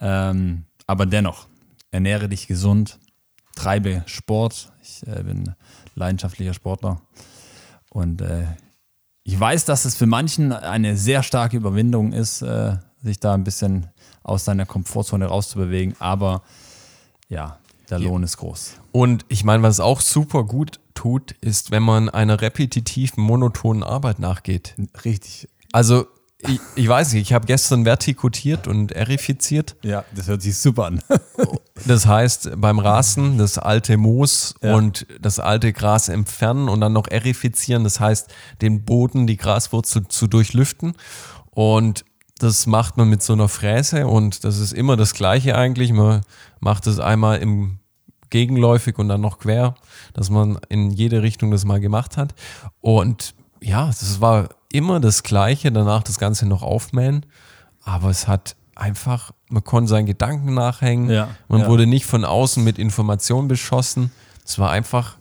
Ähm, 0.00 0.64
aber 0.86 1.04
dennoch, 1.04 1.48
ernähre 1.90 2.30
dich 2.30 2.46
gesund, 2.46 2.98
treibe 3.54 4.02
Sport. 4.06 4.72
Ich 4.82 5.06
äh, 5.06 5.22
bin 5.22 5.54
leidenschaftlicher 5.96 6.54
Sportler. 6.54 7.02
Und 7.90 8.22
äh, 8.22 8.46
ich 9.22 9.38
weiß, 9.38 9.66
dass 9.66 9.84
es 9.84 9.96
für 9.96 10.06
manchen 10.06 10.52
eine 10.52 10.96
sehr 10.96 11.22
starke 11.22 11.58
Überwindung 11.58 12.14
ist, 12.14 12.40
äh, 12.40 12.76
sich 13.02 13.20
da 13.20 13.34
ein 13.34 13.44
bisschen 13.44 13.88
aus 14.22 14.46
seiner 14.46 14.64
Komfortzone 14.64 15.26
rauszubewegen. 15.26 15.94
Aber 15.98 16.42
ja, 17.28 17.58
der 17.98 18.08
Lohn 18.08 18.22
ist 18.22 18.38
groß. 18.38 18.74
Und 18.92 19.24
ich 19.28 19.44
meine, 19.44 19.62
was 19.62 19.78
auch 19.80 20.00
super 20.00 20.44
gut 20.44 20.80
tut, 20.94 21.32
ist, 21.40 21.70
wenn 21.70 21.82
man 21.82 22.08
einer 22.08 22.40
repetitiven, 22.40 23.22
monotonen 23.22 23.82
Arbeit 23.82 24.18
nachgeht. 24.18 24.74
Richtig. 25.04 25.48
Also, 25.72 26.06
ich, 26.38 26.58
ich 26.74 26.88
weiß 26.88 27.12
nicht, 27.12 27.22
ich 27.22 27.32
habe 27.32 27.46
gestern 27.46 27.84
vertikutiert 27.84 28.66
und 28.66 28.92
erifiziert. 28.92 29.76
Ja, 29.82 30.04
das 30.14 30.26
hört 30.26 30.42
sich 30.42 30.58
super 30.58 30.86
an. 30.86 31.02
Das 31.84 32.06
heißt, 32.06 32.50
beim 32.58 32.78
Rasen 32.78 33.38
das 33.38 33.58
alte 33.58 33.96
Moos 33.96 34.54
Ja. 34.62 34.76
und 34.76 35.04
das 35.20 35.40
alte 35.40 35.72
Gras 35.72 36.08
entfernen 36.08 36.68
und 36.68 36.80
dann 36.80 36.92
noch 36.92 37.08
erifizieren. 37.08 37.82
Das 37.82 37.98
heißt, 37.98 38.32
den 38.60 38.84
Boden, 38.84 39.26
die 39.26 39.36
Graswurzel 39.36 40.06
zu 40.06 40.28
durchlüften. 40.28 40.94
Und 41.50 42.04
das 42.38 42.66
macht 42.66 42.98
man 42.98 43.08
mit 43.08 43.22
so 43.24 43.32
einer 43.32 43.48
Fräse 43.48 44.06
und 44.06 44.44
das 44.44 44.58
ist 44.58 44.72
immer 44.72 44.96
das 44.96 45.12
Gleiche 45.14 45.56
eigentlich. 45.56 45.92
Man 45.92 46.20
macht 46.60 46.86
es 46.86 47.00
einmal 47.00 47.38
im 47.38 47.78
gegenläufig 48.32 48.98
und 48.98 49.08
dann 49.08 49.20
noch 49.20 49.38
quer, 49.38 49.76
dass 50.14 50.28
man 50.30 50.58
in 50.68 50.90
jede 50.90 51.22
Richtung 51.22 51.52
das 51.52 51.64
mal 51.64 51.78
gemacht 51.78 52.16
hat. 52.16 52.34
Und 52.80 53.34
ja, 53.60 53.86
das 53.86 54.20
war 54.20 54.48
immer 54.72 54.98
das 54.98 55.22
Gleiche, 55.22 55.70
danach 55.70 56.02
das 56.02 56.18
Ganze 56.18 56.46
noch 56.46 56.62
aufmähen. 56.62 57.24
Aber 57.84 58.10
es 58.10 58.26
hat 58.26 58.56
einfach, 58.74 59.30
man 59.48 59.62
konnte 59.62 59.90
seinen 59.90 60.06
Gedanken 60.06 60.54
nachhängen. 60.54 61.10
Ja, 61.10 61.28
man 61.48 61.60
ja. 61.60 61.68
wurde 61.68 61.86
nicht 61.86 62.06
von 62.06 62.24
außen 62.24 62.64
mit 62.64 62.78
Informationen 62.78 63.46
beschossen. 63.46 64.10
Es 64.44 64.58
war 64.58 64.70
einfach 64.70 65.16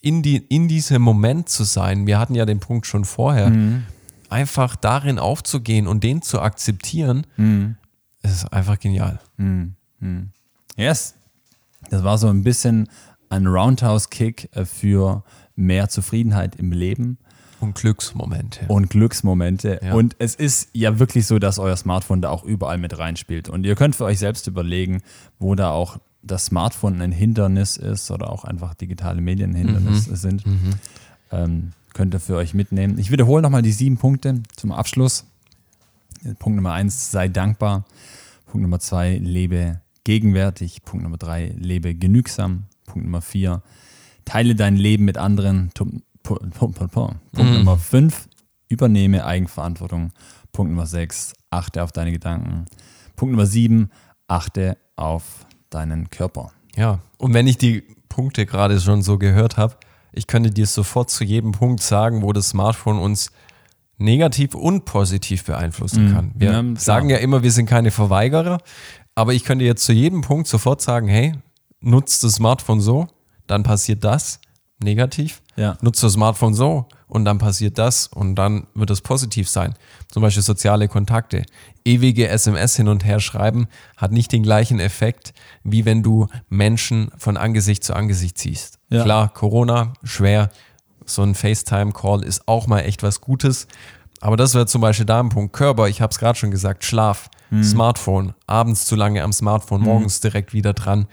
in, 0.00 0.22
die, 0.22 0.36
in 0.36 0.68
diesem 0.68 1.02
Moment 1.02 1.48
zu 1.48 1.64
sein. 1.64 2.06
Wir 2.06 2.18
hatten 2.18 2.34
ja 2.34 2.46
den 2.46 2.60
Punkt 2.60 2.86
schon 2.86 3.04
vorher. 3.04 3.50
Mhm. 3.50 3.84
Einfach 4.30 4.76
darin 4.76 5.18
aufzugehen 5.18 5.86
und 5.86 6.02
den 6.02 6.22
zu 6.22 6.40
akzeptieren, 6.40 7.26
Mhm. 7.36 7.76
es 8.22 8.32
ist 8.32 8.52
einfach 8.52 8.78
genial. 8.78 9.20
Yes. 10.76 11.14
Das 11.90 12.04
war 12.04 12.18
so 12.18 12.28
ein 12.28 12.42
bisschen 12.42 12.88
ein 13.28 13.46
Roundhouse-Kick 13.46 14.50
äh, 14.52 14.64
für 14.64 15.24
mehr 15.56 15.88
Zufriedenheit 15.88 16.56
im 16.56 16.72
Leben 16.72 17.18
Und 17.60 17.74
Glücksmomente. 17.74 18.66
und 18.68 18.90
Glücksmomente. 18.90 19.80
Ja. 19.82 19.94
Und 19.94 20.16
es 20.18 20.34
ist 20.34 20.68
ja 20.72 20.98
wirklich 20.98 21.26
so, 21.26 21.38
dass 21.38 21.58
euer 21.58 21.76
Smartphone 21.76 22.22
da 22.22 22.30
auch 22.30 22.44
überall 22.44 22.78
mit 22.78 22.98
reinspielt. 22.98 23.48
Und 23.48 23.64
ihr 23.64 23.74
könnt 23.74 23.96
für 23.96 24.04
euch 24.04 24.18
selbst 24.18 24.46
überlegen, 24.46 25.02
wo 25.38 25.54
da 25.54 25.70
auch 25.70 25.98
das 26.22 26.46
Smartphone 26.46 27.00
ein 27.00 27.12
Hindernis 27.12 27.76
ist 27.76 28.10
oder 28.10 28.30
auch 28.30 28.44
einfach 28.44 28.74
digitale 28.74 29.20
Medien 29.20 29.50
ein 29.50 29.56
Hindernis 29.56 30.04
sind. 30.04 30.44
Ähm, 31.32 31.72
könnt 31.94 32.14
ihr 32.14 32.20
für 32.20 32.36
euch 32.36 32.54
mitnehmen. 32.54 32.96
Ich 32.98 33.10
wiederhole 33.10 33.42
nochmal 33.42 33.62
die 33.62 33.72
sieben 33.72 33.96
Punkte 33.96 34.42
zum 34.56 34.72
Abschluss. 34.72 35.24
Punkt 36.38 36.56
Nummer 36.56 36.72
eins, 36.74 37.10
sei 37.10 37.28
dankbar. 37.28 37.84
Punkt 38.46 38.62
Nummer 38.62 38.78
zwei, 38.78 39.16
lebe 39.18 39.80
gegenwärtig. 40.04 40.82
Punkt 40.84 41.02
Nummer 41.04 41.18
drei, 41.18 41.54
lebe 41.56 41.94
genügsam. 41.94 42.64
Punkt 42.86 43.04
Nummer 43.06 43.20
vier, 43.22 43.62
teile 44.24 44.54
dein 44.54 44.76
Leben 44.76 45.04
mit 45.04 45.18
anderen. 45.18 45.70
Tum- 45.74 46.02
pu- 46.24 46.38
pu- 46.50 46.72
pu- 46.72 46.88
pu. 46.88 47.10
Punkt 47.32 47.52
Nummer 47.54 47.76
fünf, 47.78 48.28
übernehme 48.68 49.24
Eigenverantwortung. 49.24 50.12
Punkt 50.52 50.70
Nummer 50.72 50.86
sechs, 50.86 51.34
achte 51.50 51.82
auf 51.82 51.92
deine 51.92 52.12
Gedanken. 52.12 52.66
Punkt 53.16 53.32
Nummer 53.32 53.46
sieben, 53.46 53.90
achte 54.28 54.76
auf 54.96 55.46
deinen 55.70 56.10
Körper. 56.10 56.52
Ja, 56.76 57.00
und 57.18 57.34
wenn 57.34 57.46
ich 57.46 57.58
die 57.58 57.82
Punkte 58.08 58.44
gerade 58.46 58.78
schon 58.80 59.02
so 59.02 59.16
gehört 59.18 59.56
habe, 59.56 59.76
ich 60.12 60.26
könnte 60.26 60.50
dir 60.50 60.66
sofort 60.66 61.08
zu 61.08 61.24
jedem 61.24 61.52
Punkt 61.52 61.82
sagen, 61.82 62.20
wo 62.22 62.32
das 62.34 62.50
Smartphone 62.50 62.98
uns 62.98 63.30
negativ 63.96 64.54
und 64.54 64.84
positiv 64.84 65.44
beeinflussen 65.44 66.12
kann. 66.12 66.32
Wir 66.34 66.50
Ja, 66.52 66.64
sagen 66.76 67.08
ja 67.08 67.18
immer, 67.18 67.42
wir 67.42 67.52
sind 67.52 67.66
keine 67.66 67.90
Verweigerer, 67.90 68.58
aber 69.14 69.34
ich 69.34 69.44
könnte 69.44 69.64
jetzt 69.64 69.84
zu 69.84 69.92
jedem 69.92 70.22
Punkt 70.22 70.48
sofort 70.48 70.80
sagen, 70.80 71.08
hey, 71.08 71.34
nutzt 71.80 72.24
das 72.24 72.34
Smartphone 72.34 72.80
so, 72.80 73.08
dann 73.46 73.62
passiert 73.62 74.04
das 74.04 74.40
negativ. 74.82 75.42
Ja. 75.56 75.76
Nutzt 75.80 76.02
das 76.02 76.14
Smartphone 76.14 76.54
so 76.54 76.86
und 77.06 77.24
dann 77.24 77.38
passiert 77.38 77.78
das 77.78 78.06
und 78.06 78.34
dann 78.36 78.66
wird 78.74 78.90
es 78.90 79.00
positiv 79.00 79.48
sein. 79.48 79.74
Zum 80.08 80.22
Beispiel 80.22 80.42
soziale 80.42 80.88
Kontakte. 80.88 81.44
Ewige 81.84 82.28
SMS 82.28 82.76
hin 82.76 82.88
und 82.88 83.04
her 83.04 83.20
schreiben 83.20 83.68
hat 83.96 84.12
nicht 84.12 84.32
den 84.32 84.42
gleichen 84.42 84.80
Effekt, 84.80 85.34
wie 85.62 85.84
wenn 85.84 86.02
du 86.02 86.28
Menschen 86.48 87.10
von 87.18 87.36
Angesicht 87.36 87.84
zu 87.84 87.94
Angesicht 87.94 88.38
siehst. 88.38 88.78
Ja. 88.88 89.04
Klar, 89.04 89.28
Corona, 89.28 89.92
schwer. 90.02 90.50
So 91.04 91.22
ein 91.22 91.34
FaceTime-Call 91.34 92.22
ist 92.22 92.48
auch 92.48 92.66
mal 92.66 92.80
echt 92.80 93.02
was 93.02 93.20
Gutes. 93.20 93.66
Aber 94.22 94.36
das 94.36 94.54
wäre 94.54 94.66
zum 94.66 94.80
Beispiel 94.80 95.04
da 95.04 95.18
ein 95.20 95.30
Punkt. 95.30 95.52
Körper, 95.52 95.88
ich 95.88 96.00
habe 96.00 96.12
es 96.12 96.18
gerade 96.18 96.38
schon 96.38 96.52
gesagt, 96.52 96.84
Schlaf, 96.84 97.28
Smartphone, 97.62 98.34
abends 98.46 98.86
zu 98.86 98.94
lange 98.96 99.22
am 99.24 99.32
Smartphone, 99.32 99.82
morgens 99.82 100.20
direkt 100.20 100.54
wieder 100.54 100.72
dran. 100.74 101.06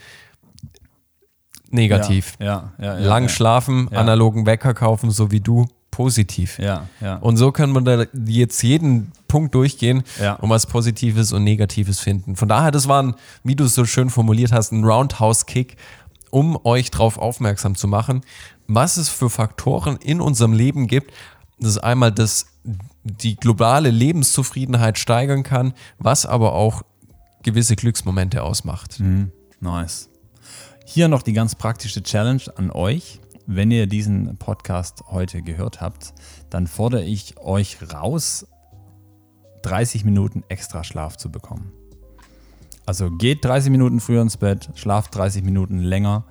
Negativ. 1.72 2.34
Ja, 2.40 2.72
ja, 2.78 2.98
ja. 3.00 3.08
Lang 3.08 3.24
ja, 3.24 3.30
schlafen, 3.30 3.90
Ja. 3.92 4.00
analogen 4.00 4.46
Wecker 4.46 4.74
kaufen, 4.74 5.12
so 5.12 5.32
wie 5.32 5.40
du, 5.40 5.68
positiv. 5.92 6.58
Ja, 6.60 6.86
ja. 7.02 7.16
Und 7.18 7.38
so 7.38 7.52
können 7.52 7.74
wir 7.74 7.82
da 7.82 8.06
jetzt 8.26 8.62
jeden 8.64 9.12
Punkt 9.28 9.54
durchgehen 9.56 10.04
Ja. 10.22 10.34
und 10.36 10.50
was 10.50 10.66
Positives 10.68 11.34
und 11.34 11.44
Negatives 11.44 12.00
finden. 12.00 12.36
Von 12.36 12.48
daher, 12.48 12.72
das 12.72 12.88
war 12.88 13.02
ein, 13.04 13.16
wie 13.44 13.56
du 13.56 13.66
es 13.66 13.76
so 13.76 13.86
schön 13.86 14.10
formuliert 14.10 14.52
hast, 14.52 14.72
ein 14.72 14.84
Roundhouse-Kick, 14.86 15.78
um 16.30 16.58
euch 16.64 16.92
darauf 16.92 17.18
aufmerksam 17.18 17.76
zu 17.76 17.88
machen, 17.88 18.22
was 18.68 18.98
es 18.98 19.10
für 19.10 19.30
Faktoren 19.30 19.98
in 19.98 20.22
unserem 20.22 20.54
Leben 20.54 20.88
gibt, 20.88 21.12
das 21.60 21.78
einmal 21.80 22.12
das, 22.12 22.46
die 23.12 23.36
globale 23.36 23.90
Lebenszufriedenheit 23.90 24.98
steigern 24.98 25.44
kann, 25.44 25.74
was 25.98 26.26
aber 26.26 26.54
auch 26.54 26.84
gewisse 27.44 27.76
Glücksmomente 27.76 28.44
ausmacht. 28.44 29.00
Nice. 29.60 30.10
Hier 30.86 31.08
noch 31.08 31.22
die 31.22 31.34
ganz 31.34 31.56
praktische 31.56 32.02
Challenge 32.04 32.44
an 32.56 32.72
euch. 32.72 33.20
wenn 33.52 33.72
ihr 33.72 33.88
diesen 33.88 34.38
Podcast 34.38 35.06
heute 35.08 35.42
gehört 35.42 35.82
habt, 35.82 36.14
dann 36.52 36.68
fordere 36.68 37.04
ich 37.04 37.40
euch 37.40 37.78
raus, 37.92 38.46
30 39.64 40.06
Minuten 40.06 40.44
extra 40.50 40.84
Schlaf 40.84 41.18
zu 41.18 41.32
bekommen. 41.32 41.72
Also 42.86 43.10
geht 43.10 43.44
30 43.44 43.72
Minuten 43.72 44.00
früher 44.00 44.22
ins 44.22 44.38
Bett, 44.38 44.70
schlaft 44.76 45.16
30 45.16 45.44
Minuten 45.44 45.80
länger 45.80 46.26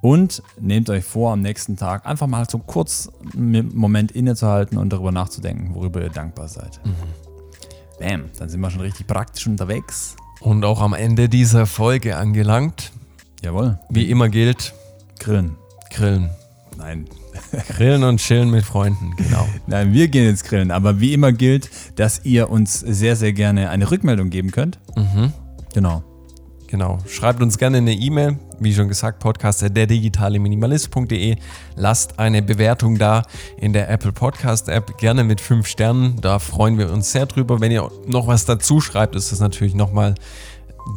und 0.00 0.42
nehmt 0.60 0.88
euch 0.90 1.04
vor, 1.04 1.32
am 1.32 1.42
nächsten 1.42 1.76
Tag 1.76 2.06
einfach 2.06 2.26
mal 2.26 2.48
so 2.48 2.58
kurz 2.58 3.10
einen 3.34 3.74
Moment 3.74 4.12
innezuhalten 4.12 4.78
und 4.78 4.92
darüber 4.92 5.12
nachzudenken, 5.12 5.74
worüber 5.74 6.02
ihr 6.02 6.10
dankbar 6.10 6.48
seid. 6.48 6.80
Mhm. 6.84 6.94
Bam, 7.98 8.24
dann 8.38 8.48
sind 8.48 8.60
wir 8.60 8.70
schon 8.70 8.80
richtig 8.80 9.06
praktisch 9.06 9.46
unterwegs. 9.46 10.16
Und 10.40 10.64
auch 10.64 10.80
am 10.80 10.94
Ende 10.94 11.28
dieser 11.28 11.66
Folge 11.66 12.16
angelangt. 12.16 12.92
Jawohl. 13.42 13.78
Wie 13.90 14.10
immer 14.10 14.30
gilt: 14.30 14.72
Grillen. 15.18 15.56
Grillen. 15.90 16.30
Nein. 16.78 17.06
Grillen 17.76 18.04
und 18.04 18.18
chillen 18.18 18.50
mit 18.50 18.64
Freunden, 18.64 19.14
genau. 19.16 19.46
Nein, 19.66 19.92
wir 19.92 20.08
gehen 20.08 20.24
jetzt 20.24 20.44
grillen. 20.44 20.70
Aber 20.70 21.00
wie 21.00 21.12
immer 21.12 21.32
gilt, 21.32 21.70
dass 21.96 22.24
ihr 22.24 22.50
uns 22.50 22.80
sehr, 22.80 23.16
sehr 23.16 23.32
gerne 23.32 23.70
eine 23.70 23.90
Rückmeldung 23.90 24.30
geben 24.30 24.50
könnt. 24.50 24.78
Mhm. 24.96 25.32
Genau. 25.74 26.02
Genau. 26.66 26.98
Schreibt 27.06 27.42
uns 27.42 27.58
gerne 27.58 27.78
eine 27.78 27.92
E-Mail, 27.92 28.38
wie 28.60 28.74
schon 28.74 28.88
gesagt, 28.88 29.18
podcast 29.18 29.62
der 29.62 29.86
digitale 29.86 30.38
Minimalist.de. 30.38 31.36
Lasst 31.76 32.18
eine 32.18 32.42
Bewertung 32.42 32.98
da 32.98 33.22
in 33.56 33.72
der 33.72 33.90
Apple 33.90 34.12
Podcast 34.12 34.68
App, 34.68 34.98
gerne 34.98 35.24
mit 35.24 35.40
fünf 35.40 35.66
Sternen. 35.66 36.20
Da 36.20 36.38
freuen 36.38 36.78
wir 36.78 36.92
uns 36.92 37.10
sehr 37.10 37.26
drüber. 37.26 37.60
Wenn 37.60 37.72
ihr 37.72 37.90
noch 38.06 38.26
was 38.26 38.44
dazu 38.44 38.80
schreibt, 38.80 39.16
ist 39.16 39.32
das 39.32 39.40
natürlich 39.40 39.74
nochmal 39.74 40.14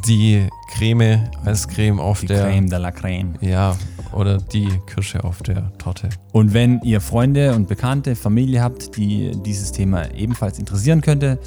die 0.06 0.46
Creme 0.72 1.30
als 1.44 1.68
Creme 1.68 2.00
auf 2.00 2.20
die 2.20 2.26
der. 2.26 2.44
Creme 2.44 2.68
de 2.68 2.78
la 2.78 2.90
Creme. 2.90 3.34
Ja, 3.40 3.76
oder 4.12 4.38
die 4.38 4.68
Kirsche 4.86 5.24
auf 5.24 5.42
der 5.42 5.72
Torte. 5.78 6.08
Und 6.32 6.52
wenn 6.54 6.80
ihr 6.82 7.00
Freunde 7.00 7.54
und 7.54 7.68
Bekannte, 7.68 8.16
Familie 8.16 8.62
habt, 8.62 8.96
die 8.96 9.32
dieses 9.44 9.72
Thema 9.72 10.12
ebenfalls 10.14 10.58
interessieren 10.58 11.00
könnte, 11.00 11.38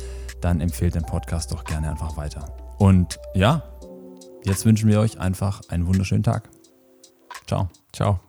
dann 0.41 0.61
empfehlt 0.61 0.95
den 0.95 1.03
Podcast 1.03 1.51
doch 1.51 1.63
gerne 1.63 1.89
einfach 1.89 2.17
weiter. 2.17 2.55
Und 2.77 3.19
ja, 3.33 3.63
Jetzt 4.43 4.65
wünschen 4.65 4.89
wir 4.89 4.99
euch 4.99 5.19
einfach 5.19 5.61
einen 5.69 5.87
wunderschönen 5.87 6.23
Tag. 6.23 6.49
Ciao. 7.47 7.69
Ciao. 7.93 8.19